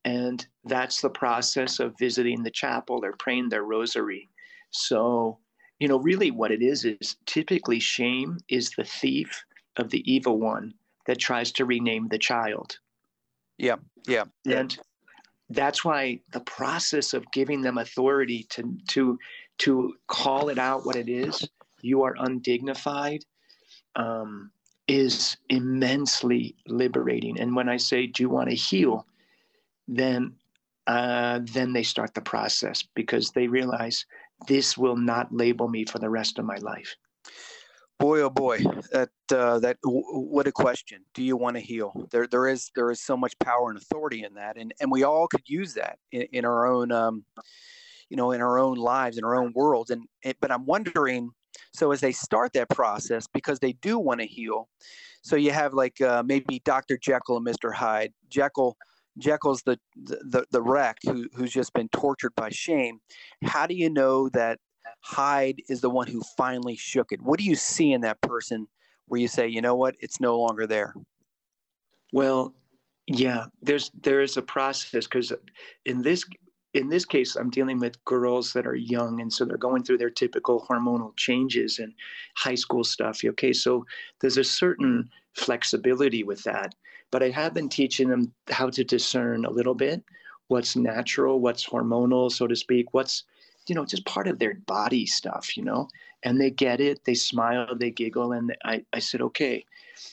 And 0.03 0.45
that's 0.65 1.01
the 1.01 1.09
process 1.09 1.79
of 1.79 1.97
visiting 1.97 2.43
the 2.43 2.51
chapel 2.51 3.05
or 3.05 3.13
praying 3.13 3.49
their 3.49 3.63
rosary. 3.63 4.29
So, 4.71 5.37
you 5.79 5.87
know, 5.87 5.99
really 5.99 6.31
what 6.31 6.51
it 6.51 6.61
is 6.61 6.85
is 6.85 7.15
typically 7.25 7.79
shame 7.79 8.37
is 8.49 8.71
the 8.71 8.83
thief 8.83 9.43
of 9.77 9.89
the 9.89 10.11
evil 10.11 10.39
one 10.39 10.73
that 11.05 11.19
tries 11.19 11.51
to 11.53 11.65
rename 11.65 12.07
the 12.07 12.17
child. 12.17 12.79
Yeah. 13.57 13.75
Yeah. 14.07 14.25
And 14.45 14.77
that's 15.49 15.85
why 15.85 16.21
the 16.31 16.39
process 16.41 17.13
of 17.13 17.31
giving 17.31 17.61
them 17.61 17.77
authority 17.77 18.43
to 18.49 18.77
to 18.89 19.19
to 19.59 19.93
call 20.07 20.49
it 20.49 20.57
out 20.57 20.85
what 20.85 20.95
it 20.95 21.09
is 21.09 21.47
you 21.81 22.03
are 22.03 22.15
undignified 22.19 23.23
um, 23.95 24.51
is 24.87 25.37
immensely 25.49 26.55
liberating. 26.67 27.39
And 27.39 27.55
when 27.55 27.69
I 27.69 27.77
say, 27.77 28.07
"Do 28.07 28.23
you 28.23 28.29
want 28.29 28.49
to 28.49 28.55
heal?" 28.55 29.05
then 29.87 30.33
uh, 30.87 31.39
then 31.43 31.73
they 31.73 31.83
start 31.83 32.13
the 32.13 32.21
process 32.21 32.83
because 32.95 33.31
they 33.31 33.47
realize 33.47 34.05
this 34.47 34.77
will 34.77 34.97
not 34.97 35.31
label 35.31 35.67
me 35.67 35.85
for 35.85 35.99
the 35.99 36.09
rest 36.09 36.39
of 36.39 36.45
my 36.45 36.57
life. 36.57 36.95
Boy, 37.99 38.21
oh 38.21 38.31
boy, 38.31 38.57
that 38.91 39.09
uh, 39.31 39.59
that 39.59 39.77
w- 39.83 40.03
what 40.03 40.47
a 40.47 40.51
question. 40.51 41.05
Do 41.13 41.21
you 41.21 41.37
want 41.37 41.55
to 41.55 41.61
heal? 41.61 42.07
There, 42.11 42.25
there 42.25 42.47
is 42.47 42.71
there 42.75 42.89
is 42.89 43.03
so 43.03 43.15
much 43.15 43.37
power 43.37 43.69
and 43.69 43.77
authority 43.77 44.23
in 44.23 44.33
that, 44.33 44.57
and 44.57 44.73
and 44.81 44.91
we 44.91 45.03
all 45.03 45.27
could 45.27 45.47
use 45.47 45.75
that 45.75 45.99
in, 46.11 46.23
in 46.33 46.45
our 46.45 46.65
own, 46.65 46.91
um, 46.91 47.23
you 48.09 48.17
know, 48.17 48.31
in 48.31 48.41
our 48.41 48.57
own 48.57 48.77
lives, 48.77 49.19
in 49.19 49.23
our 49.23 49.39
own 49.39 49.53
worlds. 49.53 49.91
And 49.91 50.05
it, 50.23 50.37
but 50.41 50.51
I'm 50.51 50.65
wondering 50.65 51.29
so 51.73 51.91
as 51.91 52.01
they 52.01 52.11
start 52.11 52.53
that 52.53 52.69
process, 52.69 53.27
because 53.33 53.59
they 53.59 53.73
do 53.73 53.97
want 53.97 54.19
to 54.19 54.25
heal, 54.25 54.69
so 55.21 55.35
you 55.35 55.51
have 55.51 55.73
like 55.73 56.01
uh, 56.01 56.23
maybe 56.25 56.61
Dr. 56.65 56.97
Jekyll 56.97 57.37
and 57.37 57.45
Mr. 57.45 57.73
Hyde. 57.73 58.13
Jekyll, 58.29 58.77
Jekyll's 59.17 59.61
the 59.63 59.79
the 59.95 60.45
the 60.51 60.61
wreck 60.61 60.97
who 61.03 61.27
who's 61.33 61.51
just 61.51 61.73
been 61.73 61.89
tortured 61.89 62.33
by 62.35 62.49
shame. 62.49 62.99
How 63.43 63.67
do 63.67 63.75
you 63.75 63.89
know 63.89 64.29
that 64.29 64.59
Hyde 65.01 65.61
is 65.69 65.81
the 65.81 65.89
one 65.89 66.07
who 66.07 66.21
finally 66.37 66.75
shook 66.75 67.11
it? 67.11 67.21
What 67.21 67.39
do 67.39 67.45
you 67.45 67.55
see 67.55 67.93
in 67.93 68.01
that 68.01 68.21
person 68.21 68.67
where 69.07 69.19
you 69.19 69.27
say, 69.27 69.47
you 69.47 69.61
know 69.61 69.75
what, 69.75 69.95
it's 69.99 70.19
no 70.19 70.39
longer 70.39 70.65
there? 70.65 70.93
Well, 72.13 72.53
yeah, 73.07 73.45
there's 73.61 73.91
there 74.01 74.21
is 74.21 74.37
a 74.37 74.41
process 74.41 75.05
because 75.05 75.33
in 75.85 76.01
this 76.01 76.25
in 76.73 76.87
this 76.87 77.05
case, 77.05 77.35
I'm 77.35 77.49
dealing 77.49 77.79
with 77.79 78.03
girls 78.05 78.53
that 78.53 78.65
are 78.65 78.75
young, 78.75 79.19
and 79.19 79.31
so 79.31 79.43
they're 79.43 79.57
going 79.57 79.83
through 79.83 79.97
their 79.97 80.09
typical 80.09 80.65
hormonal 80.69 81.15
changes 81.17 81.79
and 81.79 81.93
high 82.35 82.55
school 82.55 82.83
stuff. 82.83 83.21
Okay, 83.23 83.53
so 83.53 83.85
there's 84.21 84.37
a 84.37 84.43
certain 84.43 85.09
flexibility 85.33 86.23
with 86.23 86.43
that, 86.43 86.73
but 87.11 87.23
I 87.23 87.29
have 87.29 87.53
been 87.53 87.69
teaching 87.69 88.09
them 88.09 88.33
how 88.49 88.69
to 88.69 88.83
discern 88.83 89.45
a 89.45 89.51
little 89.51 89.75
bit 89.75 90.03
what's 90.47 90.75
natural, 90.75 91.39
what's 91.39 91.65
hormonal, 91.65 92.29
so 92.31 92.45
to 92.47 92.55
speak, 92.55 92.93
what's 92.93 93.23
you 93.67 93.75
know 93.75 93.85
just 93.85 94.05
part 94.05 94.27
of 94.27 94.39
their 94.39 94.55
body 94.65 95.05
stuff, 95.05 95.57
you 95.57 95.63
know, 95.63 95.89
and 96.23 96.39
they 96.39 96.51
get 96.51 96.79
it, 96.79 97.03
they 97.05 97.13
smile, 97.13 97.75
they 97.75 97.91
giggle, 97.91 98.31
and 98.31 98.55
I, 98.63 98.85
I 98.93 98.99
said 98.99 99.21
okay, 99.21 99.65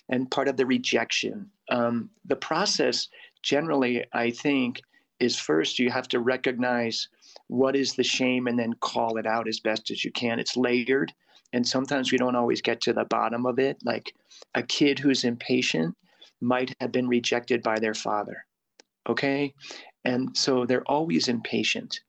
and 0.08 0.30
part 0.30 0.48
of 0.48 0.56
the 0.56 0.66
rejection, 0.66 1.50
um, 1.70 2.10
the 2.24 2.36
process 2.36 3.08
generally, 3.42 4.04
I 4.12 4.30
think 4.30 4.82
is 5.20 5.38
first 5.38 5.78
you 5.78 5.90
have 5.90 6.08
to 6.08 6.20
recognize 6.20 7.08
what 7.48 7.76
is 7.76 7.94
the 7.94 8.04
shame 8.04 8.46
and 8.46 8.58
then 8.58 8.74
call 8.80 9.16
it 9.16 9.26
out 9.26 9.48
as 9.48 9.60
best 9.60 9.90
as 9.90 10.04
you 10.04 10.12
can. 10.12 10.38
It's 10.38 10.56
layered. 10.56 11.12
And 11.52 11.66
sometimes 11.66 12.12
we 12.12 12.18
don't 12.18 12.36
always 12.36 12.60
get 12.60 12.80
to 12.82 12.92
the 12.92 13.04
bottom 13.04 13.46
of 13.46 13.58
it. 13.58 13.78
Like 13.82 14.14
a 14.54 14.62
kid 14.62 14.98
who's 14.98 15.24
impatient 15.24 15.96
might 16.40 16.74
have 16.80 16.92
been 16.92 17.08
rejected 17.08 17.62
by 17.62 17.78
their 17.78 17.94
father. 17.94 18.44
Okay. 19.08 19.54
And 20.04 20.36
so 20.36 20.66
they're 20.66 20.88
always 20.88 21.28
impatient. 21.28 22.00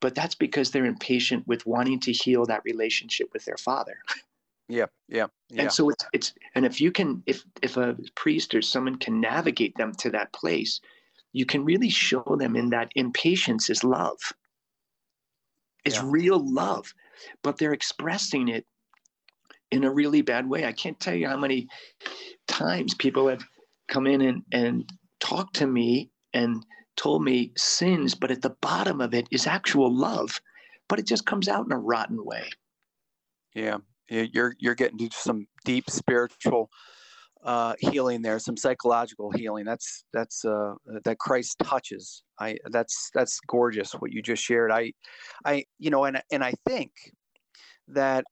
But 0.00 0.14
that's 0.14 0.34
because 0.34 0.70
they're 0.70 0.86
impatient 0.86 1.46
with 1.46 1.66
wanting 1.66 2.00
to 2.00 2.12
heal 2.12 2.46
that 2.46 2.62
relationship 2.64 3.28
with 3.32 3.44
their 3.44 3.56
father. 3.56 3.98
Yeah, 4.70 4.86
yeah, 5.08 5.28
yeah. 5.48 5.62
And 5.62 5.72
so 5.72 5.88
it's 5.88 6.04
it's 6.12 6.34
and 6.54 6.66
if 6.66 6.78
you 6.78 6.92
can 6.92 7.22
if 7.24 7.42
if 7.62 7.78
a 7.78 7.96
priest 8.14 8.54
or 8.54 8.60
someone 8.60 8.96
can 8.96 9.18
navigate 9.18 9.74
them 9.76 9.94
to 9.94 10.10
that 10.10 10.30
place, 10.34 10.82
you 11.38 11.46
can 11.46 11.64
really 11.64 11.88
show 11.88 12.24
them 12.36 12.56
in 12.56 12.70
that 12.70 12.90
impatience 12.96 13.70
is 13.70 13.84
love. 13.84 14.18
It's 15.84 15.94
yeah. 15.94 16.02
real 16.04 16.52
love, 16.52 16.92
but 17.44 17.58
they're 17.58 17.72
expressing 17.72 18.48
it 18.48 18.66
in 19.70 19.84
a 19.84 19.90
really 19.90 20.20
bad 20.20 20.48
way. 20.48 20.64
I 20.64 20.72
can't 20.72 20.98
tell 20.98 21.14
you 21.14 21.28
how 21.28 21.36
many 21.36 21.68
times 22.48 22.94
people 22.94 23.28
have 23.28 23.44
come 23.86 24.08
in 24.08 24.20
and, 24.20 24.42
and 24.52 24.92
talked 25.20 25.54
to 25.56 25.66
me 25.68 26.10
and 26.34 26.66
told 26.96 27.22
me 27.22 27.52
sins, 27.56 28.16
but 28.16 28.32
at 28.32 28.42
the 28.42 28.56
bottom 28.60 29.00
of 29.00 29.14
it 29.14 29.28
is 29.30 29.46
actual 29.46 29.94
love, 29.94 30.40
but 30.88 30.98
it 30.98 31.06
just 31.06 31.24
comes 31.24 31.46
out 31.46 31.66
in 31.66 31.70
a 31.70 31.78
rotten 31.78 32.24
way. 32.24 32.48
Yeah, 33.54 33.78
you're 34.08 34.56
you're 34.58 34.74
getting 34.74 34.98
to 34.98 35.16
some 35.16 35.46
deep 35.64 35.88
spiritual 35.88 36.68
uh, 37.44 37.74
healing 37.78 38.22
there, 38.22 38.38
some 38.38 38.56
psychological 38.56 39.30
healing. 39.30 39.64
That's 39.64 40.04
that's 40.12 40.44
uh, 40.44 40.74
that 41.04 41.18
Christ 41.18 41.56
touches. 41.62 42.22
I 42.40 42.58
that's 42.70 43.10
that's 43.14 43.38
gorgeous 43.46 43.92
what 43.92 44.12
you 44.12 44.22
just 44.22 44.42
shared. 44.42 44.70
I, 44.70 44.92
I 45.44 45.64
you 45.78 45.90
know, 45.90 46.04
and 46.04 46.22
and 46.32 46.42
I 46.42 46.52
think 46.66 46.92
that 47.88 48.24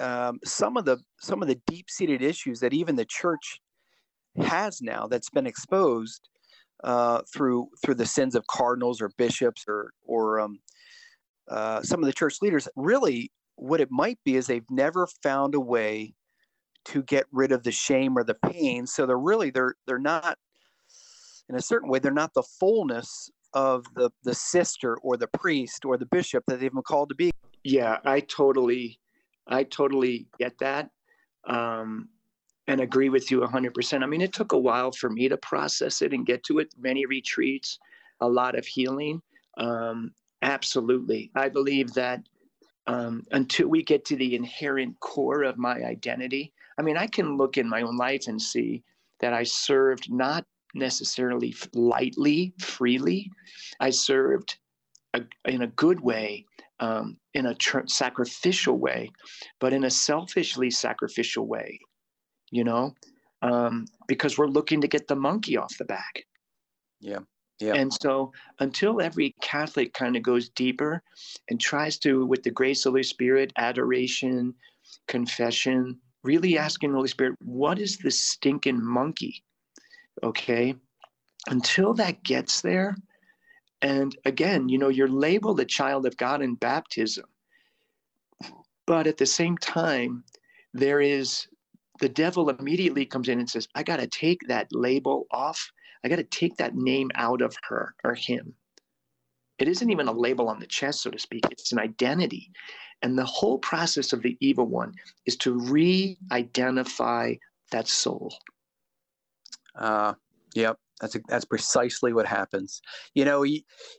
um, 0.00 0.38
some 0.44 0.76
of 0.76 0.84
the 0.84 0.98
some 1.20 1.42
of 1.42 1.48
the 1.48 1.60
deep 1.66 1.90
seated 1.90 2.22
issues 2.22 2.60
that 2.60 2.72
even 2.72 2.96
the 2.96 3.04
church 3.04 3.60
has 4.40 4.80
now 4.80 5.06
that's 5.06 5.30
been 5.30 5.46
exposed 5.46 6.28
uh, 6.84 7.20
through 7.32 7.68
through 7.84 7.96
the 7.96 8.06
sins 8.06 8.34
of 8.34 8.46
cardinals 8.46 9.00
or 9.00 9.10
bishops 9.18 9.64
or 9.68 9.92
or 10.04 10.40
um, 10.40 10.58
uh, 11.50 11.82
some 11.82 12.00
of 12.00 12.06
the 12.06 12.12
church 12.12 12.36
leaders 12.42 12.68
really 12.76 13.30
what 13.56 13.80
it 13.80 13.90
might 13.90 14.18
be 14.24 14.36
is 14.36 14.46
they've 14.46 14.70
never 14.70 15.06
found 15.22 15.54
a 15.54 15.60
way 15.60 16.14
to 16.84 17.02
get 17.02 17.26
rid 17.32 17.52
of 17.52 17.62
the 17.62 17.72
shame 17.72 18.16
or 18.16 18.24
the 18.24 18.34
pain. 18.34 18.86
So 18.86 19.06
they're 19.06 19.18
really 19.18 19.50
they're 19.50 19.74
they're 19.86 19.98
not 19.98 20.38
in 21.48 21.56
a 21.56 21.62
certain 21.62 21.88
way 21.88 21.98
they're 21.98 22.12
not 22.12 22.34
the 22.34 22.42
fullness 22.42 23.30
of 23.54 23.84
the 23.94 24.10
the 24.24 24.34
sister 24.34 24.96
or 24.98 25.16
the 25.16 25.28
priest 25.28 25.84
or 25.84 25.96
the 25.96 26.06
bishop 26.06 26.44
that 26.46 26.60
they've 26.60 26.72
been 26.72 26.82
called 26.82 27.10
to 27.10 27.14
be. 27.14 27.30
Yeah 27.64 27.98
i 28.04 28.20
totally 28.20 28.98
i 29.46 29.62
totally 29.62 30.26
get 30.38 30.58
that 30.58 30.90
um 31.46 32.08
and 32.68 32.80
agree 32.80 33.08
with 33.08 33.30
you 33.30 33.40
100% 33.40 34.02
i 34.02 34.06
mean 34.06 34.22
it 34.22 34.32
took 34.32 34.52
a 34.52 34.58
while 34.58 34.92
for 34.92 35.10
me 35.10 35.28
to 35.28 35.36
process 35.36 36.00
it 36.00 36.12
and 36.12 36.26
get 36.26 36.42
to 36.44 36.58
it. 36.58 36.72
Many 36.78 37.06
retreats 37.06 37.78
a 38.20 38.28
lot 38.28 38.56
of 38.56 38.66
healing. 38.66 39.20
Um 39.58 40.12
absolutely. 40.42 41.30
I 41.36 41.48
believe 41.48 41.92
that 41.94 42.22
um, 42.86 43.24
until 43.30 43.68
we 43.68 43.82
get 43.82 44.04
to 44.06 44.16
the 44.16 44.34
inherent 44.34 44.98
core 45.00 45.42
of 45.42 45.56
my 45.56 45.76
identity. 45.84 46.52
I 46.78 46.82
mean, 46.82 46.96
I 46.96 47.06
can 47.06 47.36
look 47.36 47.58
in 47.58 47.68
my 47.68 47.82
own 47.82 47.96
life 47.96 48.24
and 48.26 48.40
see 48.40 48.82
that 49.20 49.32
I 49.32 49.42
served 49.42 50.12
not 50.12 50.44
necessarily 50.74 51.54
lightly, 51.74 52.54
freely. 52.58 53.30
I 53.80 53.90
served 53.90 54.58
a, 55.14 55.22
in 55.44 55.62
a 55.62 55.66
good 55.68 56.00
way, 56.00 56.46
um, 56.80 57.18
in 57.34 57.46
a 57.46 57.54
tr- 57.54 57.86
sacrificial 57.86 58.78
way, 58.78 59.10
but 59.60 59.72
in 59.72 59.84
a 59.84 59.90
selfishly 59.90 60.70
sacrificial 60.70 61.46
way, 61.46 61.78
you 62.50 62.64
know, 62.64 62.94
um, 63.42 63.86
because 64.08 64.38
we're 64.38 64.46
looking 64.46 64.80
to 64.80 64.88
get 64.88 65.06
the 65.08 65.16
monkey 65.16 65.56
off 65.56 65.76
the 65.78 65.84
back. 65.84 66.24
Yeah. 67.00 67.20
Yeah. 67.60 67.74
And 67.74 67.92
so 67.92 68.32
until 68.58 69.00
every 69.00 69.36
Catholic 69.40 69.92
kind 69.92 70.16
of 70.16 70.22
goes 70.22 70.48
deeper 70.48 71.00
and 71.48 71.60
tries 71.60 71.96
to, 71.98 72.26
with 72.26 72.42
the 72.42 72.50
grace 72.50 72.86
of 72.86 72.94
the 72.94 73.04
Spirit, 73.04 73.52
adoration, 73.56 74.54
confession, 75.06 76.00
really 76.22 76.58
asking 76.58 76.90
the 76.90 76.96
Holy 76.96 77.08
Spirit, 77.08 77.36
what 77.40 77.78
is 77.78 77.98
this 77.98 78.20
stinking 78.20 78.82
monkey? 78.82 79.42
Okay. 80.22 80.74
Until 81.48 81.94
that 81.94 82.22
gets 82.22 82.60
there, 82.60 82.96
and 83.80 84.16
again, 84.24 84.68
you 84.68 84.78
know, 84.78 84.88
you're 84.88 85.08
labeled 85.08 85.58
a 85.58 85.64
child 85.64 86.06
of 86.06 86.16
God 86.16 86.40
in 86.40 86.54
baptism. 86.54 87.24
But 88.86 89.06
at 89.06 89.16
the 89.16 89.26
same 89.26 89.58
time, 89.58 90.22
there 90.72 91.00
is 91.00 91.48
the 92.00 92.08
devil 92.08 92.48
immediately 92.48 93.04
comes 93.04 93.28
in 93.28 93.38
and 93.38 93.50
says, 93.50 93.68
I 93.74 93.82
got 93.82 93.98
to 93.98 94.06
take 94.06 94.40
that 94.48 94.68
label 94.72 95.26
off 95.32 95.72
I 96.04 96.08
got 96.08 96.16
to 96.16 96.24
take 96.24 96.56
that 96.56 96.74
name 96.74 97.10
out 97.14 97.42
of 97.42 97.56
her 97.68 97.94
or 98.04 98.14
him. 98.14 98.54
It 99.58 99.68
isn't 99.68 99.90
even 99.90 100.08
a 100.08 100.12
label 100.12 100.48
on 100.48 100.58
the 100.58 100.66
chest, 100.66 101.02
so 101.02 101.10
to 101.10 101.18
speak, 101.18 101.44
it's 101.50 101.72
an 101.72 101.78
identity. 101.78 102.50
And 103.02 103.18
the 103.18 103.24
whole 103.24 103.58
process 103.58 104.12
of 104.12 104.22
the 104.22 104.36
evil 104.40 104.66
one 104.66 104.94
is 105.26 105.36
to 105.38 105.58
re 105.58 106.16
identify 106.30 107.34
that 107.70 107.88
soul. 107.88 108.34
Uh, 109.74 110.14
yep, 110.54 110.78
that's, 111.00 111.16
that's 111.28 111.44
precisely 111.44 112.12
what 112.12 112.26
happens. 112.26 112.80
You 113.14 113.24
know, 113.24 113.44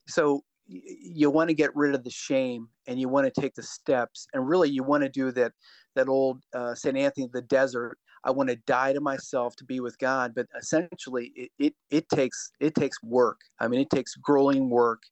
so 0.08 0.44
you 0.68 1.30
want 1.30 1.50
to 1.50 1.54
get 1.54 1.76
rid 1.76 1.94
of 1.94 2.04
the 2.04 2.10
shame 2.10 2.70
and 2.88 3.00
you 3.00 3.10
want 3.10 3.32
to 3.32 3.42
take 3.42 3.54
the 3.54 3.64
steps 3.64 4.28
and 4.34 4.48
really 4.48 4.70
you 4.70 4.84
want 4.84 5.04
to 5.04 5.10
do 5.10 5.30
that 5.32 5.52
that 5.96 6.08
old 6.08 6.42
uh, 6.56 6.74
st 6.74 6.96
anthony 6.96 7.26
of 7.26 7.34
the 7.34 7.42
desert 7.42 7.98
I 8.24 8.32
want 8.32 8.50
to 8.50 8.56
die 8.56 8.94
to 8.94 9.02
myself 9.02 9.56
to 9.58 9.66
be 9.66 9.80
with 9.80 9.98
God. 10.00 10.34
But 10.36 10.48
essentially, 10.58 11.32
it, 11.36 11.52
it, 11.60 11.74
it 11.90 12.10
takes 12.10 12.52
it 12.60 12.76
takes 12.76 13.02
work. 13.04 13.42
I 13.60 13.68
mean, 13.68 13.82
it 13.82 13.90
takes 13.90 14.16
grueling 14.16 14.70
work, 14.70 15.04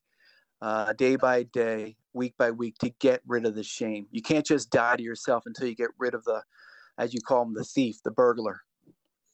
uh, 0.62 0.94
day 0.94 1.18
by 1.18 1.44
day, 1.44 1.98
week 2.14 2.36
by 2.38 2.52
week, 2.52 2.78
to 2.80 2.90
get 3.00 3.22
rid 3.26 3.46
of 3.46 3.56
the 3.56 3.64
shame. 3.64 4.08
You 4.12 4.22
can't 4.22 4.46
just 4.46 4.70
die 4.70 4.96
to 4.96 5.04
yourself 5.04 5.44
until 5.46 5.68
you 5.68 5.76
get 5.76 5.92
rid 5.98 6.14
of 6.14 6.24
the, 6.24 6.42
as 6.98 7.14
you 7.14 7.22
call 7.22 7.44
him, 7.44 7.54
the 7.54 7.64
thief, 7.64 7.98
the 8.04 8.12
burglar. 8.12 8.62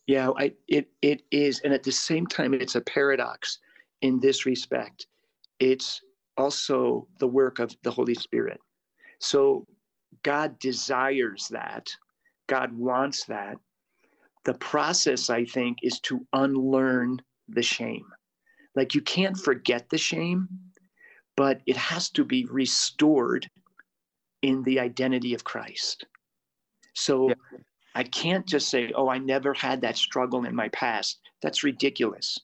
Yeah, 0.05 0.31
I, 0.37 0.53
it 0.67 0.87
it 1.01 1.23
is, 1.31 1.59
and 1.61 1.73
at 1.73 1.83
the 1.83 1.91
same 1.91 2.27
time, 2.27 2.53
it's 2.53 2.75
a 2.75 2.81
paradox 2.81 3.59
in 4.01 4.19
this 4.19 4.45
respect. 4.45 5.07
It's 5.59 6.01
also 6.37 7.07
the 7.19 7.27
work 7.27 7.59
of 7.59 7.75
the 7.83 7.91
Holy 7.91 8.13
Spirit. 8.13 8.59
So 9.19 9.65
God 10.23 10.57
desires 10.59 11.49
that. 11.49 11.87
God 12.47 12.71
wants 12.71 13.25
that 13.25 13.57
the 14.47 14.53
process 14.55 15.29
i 15.29 15.43
think 15.43 15.77
is 15.83 15.99
to 15.99 16.25
unlearn 16.33 17.21
the 17.49 17.61
shame 17.61 18.05
like 18.75 18.95
you 18.95 19.01
can't 19.01 19.37
forget 19.37 19.89
the 19.89 19.97
shame 19.97 20.47
but 21.37 21.61
it 21.67 21.77
has 21.77 22.09
to 22.09 22.25
be 22.25 22.45
restored 22.45 23.49
in 24.41 24.63
the 24.63 24.79
identity 24.79 25.33
of 25.33 25.45
christ. 25.45 26.05
So 26.93 27.29
yeah. 27.29 27.35
i 27.95 28.03
can't 28.03 28.45
just 28.45 28.69
say 28.69 28.91
oh 28.95 29.07
i 29.07 29.19
never 29.19 29.53
had 29.53 29.79
that 29.81 29.95
struggle 29.95 30.43
in 30.45 30.53
my 30.55 30.67
past. 30.69 31.19
That's 31.41 31.63
ridiculous. 31.63 32.37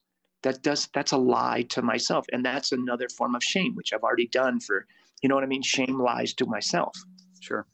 That 0.43 0.61
does 0.61 0.87
that's 0.93 1.11
a 1.11 1.17
lie 1.17 1.63
to 1.69 1.81
myself 1.81 2.25
and 2.31 2.45
that's 2.45 2.71
another 2.71 3.09
form 3.09 3.35
of 3.35 3.43
shame 3.43 3.75
which 3.75 3.91
i've 3.91 4.03
already 4.03 4.27
done 4.27 4.59
for 4.61 4.85
you 5.21 5.29
know 5.29 5.35
what 5.35 5.43
i 5.43 5.47
mean? 5.47 5.63
Shame 5.63 5.99
lies 5.99 6.33
to 6.35 6.45
myself. 6.45 6.95
Sure. 7.41 7.65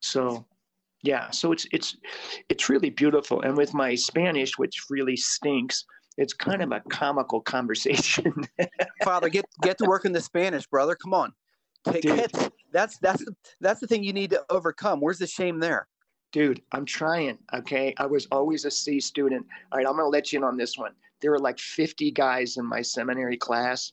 So 0.00 0.44
yeah 1.02 1.30
so 1.30 1.52
it's 1.52 1.66
it's 1.72 1.96
it's 2.48 2.68
really 2.68 2.90
beautiful. 2.90 3.40
And 3.40 3.56
with 3.56 3.72
my 3.72 3.94
spanish 3.94 4.58
which 4.58 4.76
really 4.90 5.16
stinks 5.16 5.84
it's 6.18 6.34
kind 6.34 6.60
of 6.60 6.72
a 6.72 6.80
comical 6.90 7.40
conversation. 7.40 8.44
Father 9.04 9.30
get 9.30 9.46
get 9.62 9.78
to 9.78 9.86
work 9.86 10.04
in 10.04 10.12
the 10.12 10.20
spanish 10.20 10.66
brother. 10.66 10.94
Come 10.94 11.14
on. 11.14 11.32
Take, 11.84 12.02
get, 12.02 12.52
that's 12.72 12.98
that's 12.98 13.24
that's 13.60 13.80
the 13.80 13.86
thing 13.86 14.02
you 14.02 14.12
need 14.12 14.30
to 14.30 14.44
overcome. 14.50 15.00
Where's 15.00 15.18
the 15.18 15.26
shame 15.26 15.60
there? 15.60 15.86
Dude 16.30 16.60
i'm 16.72 16.84
trying 16.84 17.38
okay? 17.54 17.94
I 17.96 18.04
was 18.04 18.26
always 18.30 18.66
a 18.66 18.70
c 18.70 19.00
student. 19.00 19.46
All 19.72 19.78
right 19.78 19.86
i'm 19.86 19.96
gonna 19.96 20.08
let 20.08 20.32
you 20.32 20.40
in 20.40 20.44
on 20.44 20.58
this 20.58 20.76
one. 20.76 20.92
There 21.20 21.30
were 21.30 21.38
like 21.38 21.58
50 21.58 22.10
guys 22.10 22.58
in 22.58 22.66
my 22.66 22.82
seminary 22.82 23.36
class 23.36 23.92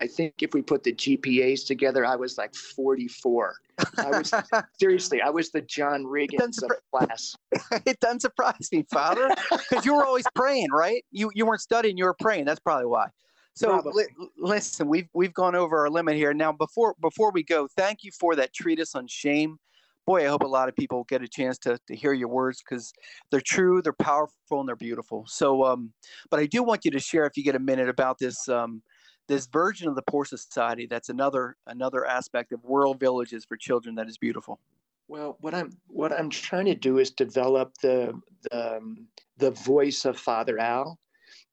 I 0.00 0.06
think 0.06 0.34
if 0.42 0.52
we 0.52 0.62
put 0.62 0.84
the 0.84 0.92
GPAs 0.92 1.66
together, 1.66 2.04
I 2.04 2.16
was 2.16 2.36
like 2.36 2.54
44. 2.54 3.56
I 3.98 4.10
was 4.10 4.32
seriously, 4.78 5.22
I 5.22 5.30
was 5.30 5.50
the 5.50 5.62
John 5.62 6.04
Riggins 6.04 6.62
of 6.62 6.70
class. 6.92 7.34
it 7.86 7.98
doesn't 8.00 8.20
surprise 8.20 8.68
me, 8.72 8.84
Father, 8.90 9.30
because 9.50 9.86
you 9.86 9.94
were 9.94 10.04
always 10.04 10.26
praying, 10.34 10.70
right? 10.70 11.04
You 11.10 11.30
you 11.34 11.46
weren't 11.46 11.62
studying, 11.62 11.96
you 11.96 12.04
were 12.04 12.16
praying. 12.20 12.44
That's 12.44 12.60
probably 12.60 12.86
why. 12.86 13.08
So 13.54 13.82
li- 13.86 14.28
listen, 14.36 14.86
we've 14.86 15.08
we've 15.14 15.32
gone 15.32 15.54
over 15.54 15.78
our 15.78 15.90
limit 15.90 16.16
here. 16.16 16.34
Now, 16.34 16.52
before 16.52 16.94
before 17.00 17.30
we 17.32 17.42
go, 17.42 17.66
thank 17.76 18.04
you 18.04 18.10
for 18.12 18.36
that 18.36 18.52
treatise 18.52 18.94
on 18.94 19.06
shame. 19.08 19.58
Boy, 20.06 20.24
I 20.24 20.28
hope 20.28 20.42
a 20.42 20.46
lot 20.46 20.68
of 20.68 20.76
people 20.76 21.04
get 21.08 21.22
a 21.22 21.28
chance 21.28 21.58
to, 21.58 21.78
to 21.88 21.96
hear 21.96 22.12
your 22.12 22.28
words 22.28 22.62
because 22.62 22.92
they're 23.30 23.40
true, 23.40 23.82
they're 23.82 23.92
powerful, 23.92 24.60
and 24.60 24.68
they're 24.68 24.76
beautiful. 24.76 25.24
So, 25.26 25.64
um, 25.64 25.92
but 26.30 26.38
I 26.38 26.46
do 26.46 26.62
want 26.62 26.84
you 26.84 26.92
to 26.92 27.00
share, 27.00 27.26
if 27.26 27.36
you 27.36 27.42
get 27.42 27.56
a 27.56 27.58
minute, 27.58 27.88
about 27.88 28.18
this 28.18 28.48
um, 28.48 28.82
this 29.28 29.46
Virgin 29.46 29.88
of 29.88 29.94
the 29.94 30.02
poor 30.02 30.24
society 30.24 30.86
that's 30.86 31.08
another 31.08 31.56
another 31.66 32.06
aspect 32.06 32.52
of 32.52 32.62
world 32.64 33.00
villages 33.00 33.44
for 33.44 33.56
children 33.56 33.94
that 33.94 34.08
is 34.08 34.18
beautiful. 34.18 34.60
Well 35.08 35.36
what 35.40 35.54
i'm 35.54 35.70
what 35.86 36.12
i'm 36.12 36.30
trying 36.30 36.66
to 36.66 36.74
do 36.74 36.98
is 36.98 37.10
develop 37.10 37.72
the 37.82 38.20
the, 38.50 38.76
um, 38.76 39.06
the 39.38 39.52
voice 39.52 40.04
of 40.04 40.18
father 40.18 40.58
al 40.58 40.98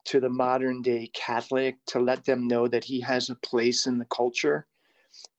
to 0.05 0.19
the 0.19 0.29
modern 0.29 0.81
day 0.81 1.09
catholic 1.13 1.75
to 1.87 1.99
let 1.99 2.25
them 2.25 2.47
know 2.47 2.67
that 2.67 2.83
he 2.83 2.99
has 3.01 3.29
a 3.29 3.35
place 3.35 3.85
in 3.85 3.99
the 3.99 4.05
culture 4.05 4.65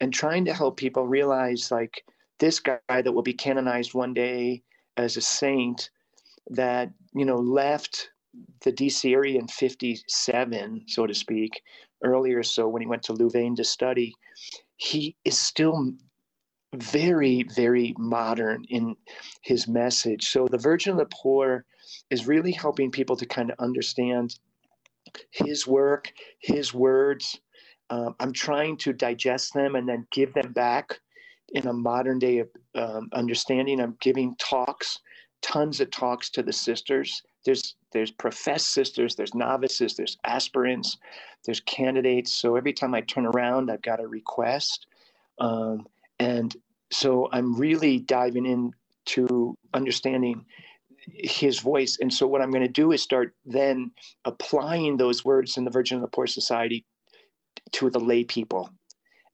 and 0.00 0.14
trying 0.14 0.44
to 0.44 0.54
help 0.54 0.76
people 0.76 1.06
realize 1.06 1.70
like 1.72 2.04
this 2.38 2.60
guy 2.60 2.78
that 2.88 3.12
will 3.12 3.22
be 3.22 3.32
canonized 3.32 3.94
one 3.94 4.14
day 4.14 4.62
as 4.96 5.16
a 5.16 5.20
saint 5.20 5.90
that 6.50 6.90
you 7.14 7.24
know 7.24 7.38
left 7.38 8.10
the 8.62 8.72
DC 8.72 9.12
area 9.12 9.38
in 9.38 9.46
57, 9.46 10.84
so 10.88 11.06
to 11.06 11.14
speak, 11.14 11.62
earlier 12.04 12.42
so 12.42 12.68
when 12.68 12.82
he 12.82 12.88
went 12.88 13.02
to 13.04 13.12
Louvain 13.12 13.56
to 13.56 13.64
study, 13.64 14.14
he 14.76 15.16
is 15.24 15.38
still 15.38 15.92
very, 16.76 17.44
very 17.54 17.94
modern 17.98 18.64
in 18.68 18.96
his 19.42 19.68
message. 19.68 20.28
So 20.28 20.46
the 20.46 20.58
Virgin 20.58 20.92
of 20.92 20.98
the 20.98 21.16
Poor 21.22 21.64
is 22.10 22.26
really 22.26 22.52
helping 22.52 22.90
people 22.90 23.16
to 23.16 23.26
kind 23.26 23.50
of 23.50 23.58
understand 23.58 24.38
his 25.30 25.66
work, 25.66 26.12
his 26.40 26.74
words. 26.74 27.38
Um, 27.90 28.14
I'm 28.20 28.32
trying 28.32 28.76
to 28.78 28.92
digest 28.92 29.54
them 29.54 29.76
and 29.76 29.88
then 29.88 30.06
give 30.10 30.32
them 30.34 30.52
back 30.52 30.98
in 31.52 31.66
a 31.68 31.72
modern 31.72 32.18
day 32.18 32.44
um, 32.74 33.08
understanding. 33.12 33.80
I'm 33.80 33.96
giving 34.00 34.34
talks, 34.38 34.98
tons 35.42 35.80
of 35.80 35.90
talks 35.90 36.30
to 36.30 36.42
the 36.42 36.52
sisters. 36.52 37.22
There's 37.44 37.76
there's 37.94 38.10
professed 38.10 38.72
sisters, 38.72 39.14
there's 39.14 39.34
novices, 39.34 39.96
there's 39.96 40.18
aspirants, 40.24 40.98
there's 41.46 41.60
candidates. 41.60 42.32
So 42.34 42.56
every 42.56 42.74
time 42.74 42.94
I 42.94 43.00
turn 43.00 43.24
around, 43.24 43.70
I've 43.70 43.80
got 43.80 44.00
a 44.00 44.06
request, 44.06 44.86
um, 45.38 45.86
and 46.18 46.54
so 46.92 47.28
I'm 47.32 47.56
really 47.58 48.00
diving 48.00 48.44
into 48.44 49.56
understanding 49.72 50.44
his 51.06 51.58
voice. 51.60 51.98
And 52.00 52.12
so 52.12 52.26
what 52.26 52.42
I'm 52.42 52.50
going 52.50 52.62
to 52.62 52.68
do 52.68 52.92
is 52.92 53.02
start 53.02 53.34
then 53.44 53.90
applying 54.24 54.96
those 54.96 55.24
words 55.24 55.56
in 55.56 55.64
the 55.64 55.70
Virgin 55.70 55.96
of 55.96 56.02
the 56.02 56.08
Poor 56.08 56.26
Society 56.26 56.84
to 57.72 57.90
the 57.90 58.00
lay 58.00 58.24
people 58.24 58.70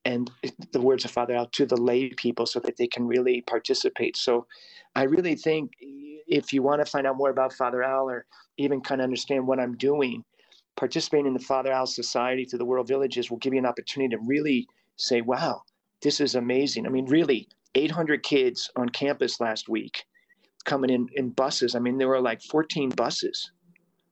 and 0.04 0.30
the 0.72 0.80
words 0.80 1.04
of 1.04 1.10
Father 1.10 1.34
Al 1.34 1.46
to 1.46 1.66
the 1.66 1.76
lay 1.76 2.10
people 2.10 2.46
so 2.46 2.60
that 2.60 2.76
they 2.76 2.86
can 2.86 3.06
really 3.06 3.42
participate. 3.42 4.16
So 4.16 4.46
I 4.94 5.04
really 5.04 5.34
think 5.34 5.72
if 6.30 6.52
you 6.52 6.62
want 6.62 6.84
to 6.84 6.90
find 6.90 7.06
out 7.06 7.16
more 7.16 7.30
about 7.30 7.52
Father 7.52 7.82
Al 7.82 8.08
or 8.08 8.24
even 8.56 8.80
kind 8.80 9.00
of 9.00 9.04
understand 9.04 9.46
what 9.46 9.58
I'm 9.58 9.76
doing, 9.76 10.24
participating 10.76 11.26
in 11.26 11.34
the 11.34 11.40
Father 11.40 11.72
Al 11.72 11.86
Society 11.86 12.44
through 12.44 12.60
the 12.60 12.64
World 12.64 12.88
Villages 12.88 13.30
will 13.30 13.38
give 13.38 13.52
you 13.52 13.58
an 13.58 13.66
opportunity 13.66 14.14
to 14.16 14.22
really 14.24 14.66
say, 14.96 15.20
wow, 15.20 15.62
this 16.02 16.20
is 16.20 16.36
amazing. 16.36 16.86
I 16.86 16.88
mean, 16.88 17.06
really, 17.06 17.48
800 17.74 18.22
kids 18.22 18.70
on 18.76 18.88
campus 18.88 19.40
last 19.40 19.68
week 19.68 20.04
coming 20.64 20.90
in 20.90 21.08
in 21.14 21.30
buses. 21.30 21.74
I 21.74 21.78
mean, 21.78 21.98
there 21.98 22.08
were 22.08 22.20
like 22.20 22.42
14 22.42 22.90
buses 22.90 23.52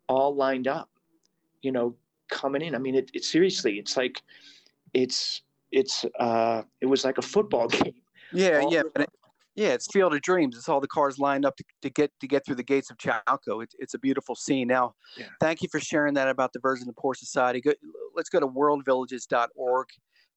all 0.09 0.35
lined 0.35 0.68
up, 0.68 0.88
you 1.62 1.72
know, 1.72 1.94
coming 2.31 2.62
in. 2.62 2.74
I 2.74 2.78
mean, 2.78 2.94
it, 2.94 3.11
it 3.14 3.24
seriously, 3.24 3.78
it's 3.78 3.96
like, 3.96 4.22
it's, 4.94 5.42
it's, 5.70 6.04
uh, 6.18 6.62
it 6.81 6.87
was 6.87 7.04
like 7.04 7.18
a 7.18 7.22
football 7.22 7.68
game. 7.68 7.94
Yeah. 8.33 8.61
All 8.61 8.72
yeah. 8.72 8.83
It, 8.96 9.09
yeah. 9.59 9.68
It's 9.71 9.87
field 9.92 10.14
of 10.14 10.23
dreams. 10.23 10.57
It's 10.57 10.68
all 10.68 10.81
the 10.81 10.88
cars 10.88 11.18
lined 11.18 11.44
up 11.44 11.57
to, 11.57 11.64
to 11.83 11.90
get, 11.90 12.12
to 12.21 12.27
get 12.27 12.44
through 12.44 12.57
the 12.57 12.62
gates 12.62 12.90
of 12.90 12.97
Chalco. 12.99 13.62
It, 13.62 13.75
it's 13.79 13.94
a 13.94 13.99
beautiful 13.99 14.35
scene. 14.35 14.68
Now, 14.68 14.94
yeah. 15.16 15.27
thank 15.40 15.62
you 15.62 15.68
for 15.71 15.81
sharing 15.81 16.14
that 16.14 16.29
about 16.29 16.53
the 16.53 16.61
Virgin 16.61 16.88
of 16.88 16.97
Poor 16.97 17.14
Society. 17.14 17.61
Go, 17.61 17.73
let's 18.14 18.29
go 18.29 18.40
to 18.40 18.49
worldvillages.org 18.49 19.87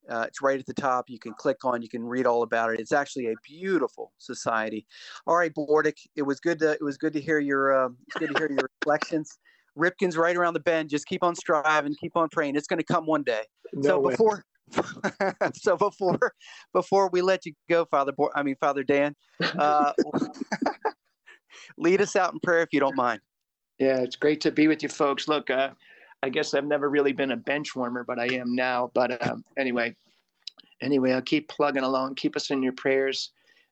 uh, 0.09 0.25
it's 0.27 0.41
right 0.41 0.59
at 0.59 0.65
the 0.65 0.73
top. 0.73 1.09
You 1.09 1.19
can 1.19 1.33
click 1.33 1.63
on. 1.63 1.81
You 1.81 1.89
can 1.89 2.03
read 2.03 2.25
all 2.25 2.43
about 2.43 2.73
it. 2.73 2.79
It's 2.79 2.91
actually 2.91 3.27
a 3.27 3.35
beautiful 3.47 4.11
society. 4.17 4.85
All 5.27 5.37
right, 5.37 5.53
Bordick, 5.53 5.97
it 6.15 6.23
was 6.23 6.39
good 6.39 6.59
to 6.59 6.71
it 6.71 6.83
was 6.83 6.97
good 6.97 7.13
to 7.13 7.21
hear 7.21 7.39
your 7.39 7.85
uh, 7.85 7.89
it's 8.07 8.17
good 8.17 8.33
to 8.33 8.39
hear 8.39 8.49
your 8.51 8.69
reflections. 8.81 9.37
Ripken's 9.77 10.17
right 10.17 10.35
around 10.35 10.53
the 10.53 10.59
bend. 10.59 10.89
Just 10.89 11.05
keep 11.05 11.23
on 11.23 11.35
striving, 11.35 11.95
keep 11.95 12.17
on 12.17 12.29
praying. 12.29 12.55
It's 12.55 12.67
going 12.67 12.79
to 12.79 12.85
come 12.85 13.05
one 13.05 13.23
day. 13.23 13.43
No 13.73 13.89
so 13.89 13.99
way. 13.99 14.11
before, 14.11 14.43
so 15.55 15.77
before 15.77 16.33
before 16.73 17.09
we 17.11 17.21
let 17.21 17.45
you 17.45 17.53
go, 17.69 17.85
Father, 17.85 18.11
Bo- 18.11 18.31
I 18.35 18.43
mean 18.43 18.55
Father 18.59 18.83
Dan, 18.83 19.15
uh, 19.57 19.93
lead 21.77 22.01
us 22.01 22.15
out 22.15 22.33
in 22.33 22.39
prayer 22.39 22.61
if 22.61 22.69
you 22.71 22.79
don't 22.79 22.95
mind. 22.95 23.21
Yeah, 23.79 23.97
it's 23.97 24.15
great 24.15 24.41
to 24.41 24.51
be 24.51 24.67
with 24.67 24.83
you, 24.83 24.89
folks. 24.89 25.27
Look, 25.27 25.49
uh, 25.49 25.71
I 26.23 26.29
guess 26.29 26.53
I've 26.53 26.65
never 26.65 26.89
really 26.89 27.13
been 27.13 27.31
a 27.31 27.37
bench 27.37 27.75
warmer, 27.75 28.03
but 28.03 28.19
I 28.19 28.27
am 28.27 28.55
now. 28.55 28.91
But 28.93 29.25
um, 29.27 29.43
anyway, 29.57 29.95
anyway, 30.81 31.13
I'll 31.13 31.21
keep 31.21 31.47
plugging 31.49 31.83
along. 31.83 32.15
Keep 32.15 32.35
us 32.35 32.51
in 32.51 32.61
your 32.61 32.73
prayers. 32.73 33.31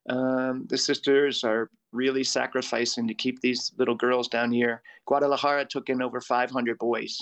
Um, 0.10 0.66
the 0.68 0.78
sisters 0.78 1.44
are 1.44 1.70
really 1.92 2.24
sacrificing 2.24 3.08
to 3.08 3.14
keep 3.14 3.40
these 3.42 3.72
little 3.78 3.96
girls 3.96 4.28
down 4.28 4.52
here. 4.52 4.82
Guadalajara 5.06 5.66
took 5.66 5.90
in 5.90 6.02
over 6.02 6.22
500 6.22 6.78
boys, 6.80 7.20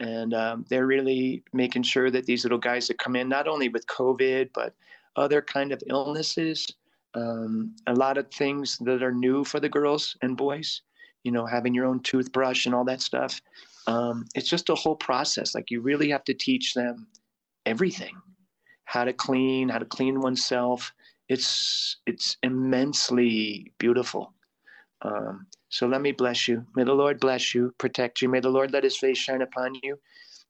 and 0.00 0.34
um, 0.34 0.64
they're 0.68 0.86
really 0.86 1.42
making 1.52 1.82
sure 1.82 2.10
that 2.10 2.26
these 2.26 2.44
little 2.44 2.58
guys 2.58 2.88
that 2.88 2.98
come 2.98 3.14
in, 3.14 3.28
not 3.28 3.46
only 3.46 3.68
with 3.68 3.86
COVID 3.86 4.50
but 4.54 4.74
other 5.16 5.40
kind 5.40 5.72
of 5.72 5.82
illnesses, 5.88 6.66
um, 7.14 7.74
a 7.86 7.94
lot 7.94 8.18
of 8.18 8.30
things 8.30 8.78
that 8.78 9.02
are 9.02 9.12
new 9.12 9.44
for 9.44 9.60
the 9.60 9.68
girls 9.68 10.16
and 10.22 10.36
boys. 10.36 10.82
You 11.22 11.32
know, 11.32 11.44
having 11.44 11.74
your 11.74 11.84
own 11.84 12.00
toothbrush 12.00 12.64
and 12.64 12.74
all 12.74 12.84
that 12.84 13.02
stuff 13.02 13.42
um, 13.86 14.26
it's 14.34 14.48
just 14.48 14.70
a 14.70 14.74
whole 14.74 14.96
process. 14.96 15.54
Like 15.54 15.70
you 15.70 15.80
really 15.80 16.10
have 16.10 16.24
to 16.24 16.34
teach 16.34 16.74
them 16.74 17.06
everything, 17.66 18.16
how 18.84 19.04
to 19.04 19.12
clean, 19.12 19.68
how 19.68 19.78
to 19.78 19.84
clean 19.84 20.20
oneself. 20.20 20.92
It's 21.28 21.96
it's 22.06 22.36
immensely 22.42 23.72
beautiful. 23.78 24.32
Um, 25.02 25.46
so 25.68 25.86
let 25.86 26.00
me 26.00 26.12
bless 26.12 26.46
you. 26.48 26.66
May 26.76 26.84
the 26.84 26.92
Lord 26.92 27.20
bless 27.20 27.54
you, 27.54 27.72
protect 27.78 28.20
you. 28.20 28.28
May 28.28 28.40
the 28.40 28.50
Lord 28.50 28.72
let 28.72 28.84
His 28.84 28.96
face 28.96 29.18
shine 29.18 29.42
upon 29.42 29.74
you, 29.82 29.98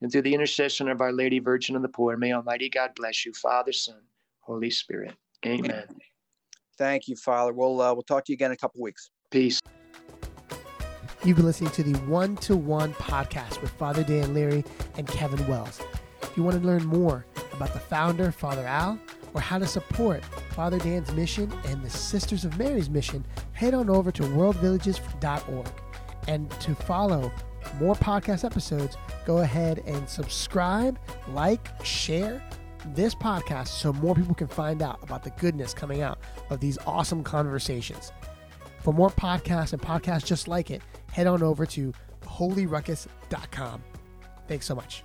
and 0.01 0.11
through 0.11 0.23
the 0.23 0.35
intercession 0.35 0.89
of 0.89 1.01
Our 1.01 1.13
Lady 1.13 1.39
Virgin 1.39 1.77
of 1.77 1.83
the 1.83 1.89
Poor, 1.89 2.17
may 2.17 2.33
Almighty 2.33 2.69
God 2.69 2.91
bless 2.97 3.25
you, 3.25 3.33
Father, 3.35 3.73
Son, 3.73 4.01
Holy 4.41 4.71
Spirit. 4.71 5.15
Amen. 5.47 5.85
Thank 6.77 7.09
you, 7.09 7.17
Father. 7.17 7.53
We'll 7.53 7.81
uh, 7.81 7.93
we'll 7.93 8.03
talk 8.03 8.25
to 8.25 8.33
you 8.33 8.35
again 8.35 8.51
in 8.51 8.55
a 8.55 8.57
couple 8.57 8.83
weeks. 8.83 9.11
Peace. 9.31 9.61
You've 11.23 11.37
been 11.37 11.45
listening 11.45 11.71
to 11.73 11.83
the 11.83 11.99
One 12.01 12.37
to 12.37 12.57
One 12.57 12.95
podcast 12.95 13.61
with 13.61 13.71
Father 13.73 14.03
Dan 14.03 14.33
Leary 14.33 14.65
and 14.97 15.07
Kevin 15.07 15.47
Wells. 15.47 15.81
If 16.23 16.35
you 16.37 16.43
want 16.43 16.59
to 16.59 16.67
learn 16.67 16.87
more 16.87 17.27
about 17.53 17.75
the 17.75 17.79
founder, 17.79 18.33
Father 18.33 18.67
Al, 18.67 18.99
or 19.35 19.43
how 19.43 19.59
to 19.59 19.67
support 19.67 20.25
Father 20.55 20.79
Dan's 20.79 21.13
mission 21.13 21.53
and 21.67 21.83
the 21.85 21.91
Sisters 21.91 22.47
of 22.47 22.59
Mary's 22.59 22.89
mission, 22.89 23.25
head 23.61 23.75
on 23.75 23.91
over 23.91 24.11
to 24.11 24.23
worldvillages.org. 24.23 25.69
And 26.29 26.51
to 26.51 26.75
follow 26.75 27.31
more 27.79 27.95
podcast 27.95 28.43
episodes, 28.43 28.97
go 29.27 29.39
ahead 29.39 29.83
and 29.87 30.09
subscribe, 30.09 30.99
like, 31.29 31.69
share 31.85 32.43
this 32.95 33.15
podcast 33.15 33.69
so 33.69 33.93
more 33.93 34.15
people 34.15 34.35
can 34.35 34.47
find 34.47 34.81
out 34.81 34.99
about 35.03 35.23
the 35.23 35.31
goodness 35.33 35.75
coming 35.75 36.01
out 36.01 36.19
of 36.49 36.61
these 36.61 36.79
awesome 36.87 37.23
conversations. 37.23 38.13
For 38.79 38.95
more 38.95 39.11
podcasts 39.11 39.75
and 39.75 39.83
podcasts 39.83 40.25
just 40.25 40.49
like 40.49 40.71
it, 40.71 40.81
head 41.13 41.27
on 41.27 41.43
over 41.43 41.67
to 41.67 41.93
holyruckus.com. 42.23 43.85
Thanks 44.49 44.65
so 44.65 44.75
much. 44.75 45.05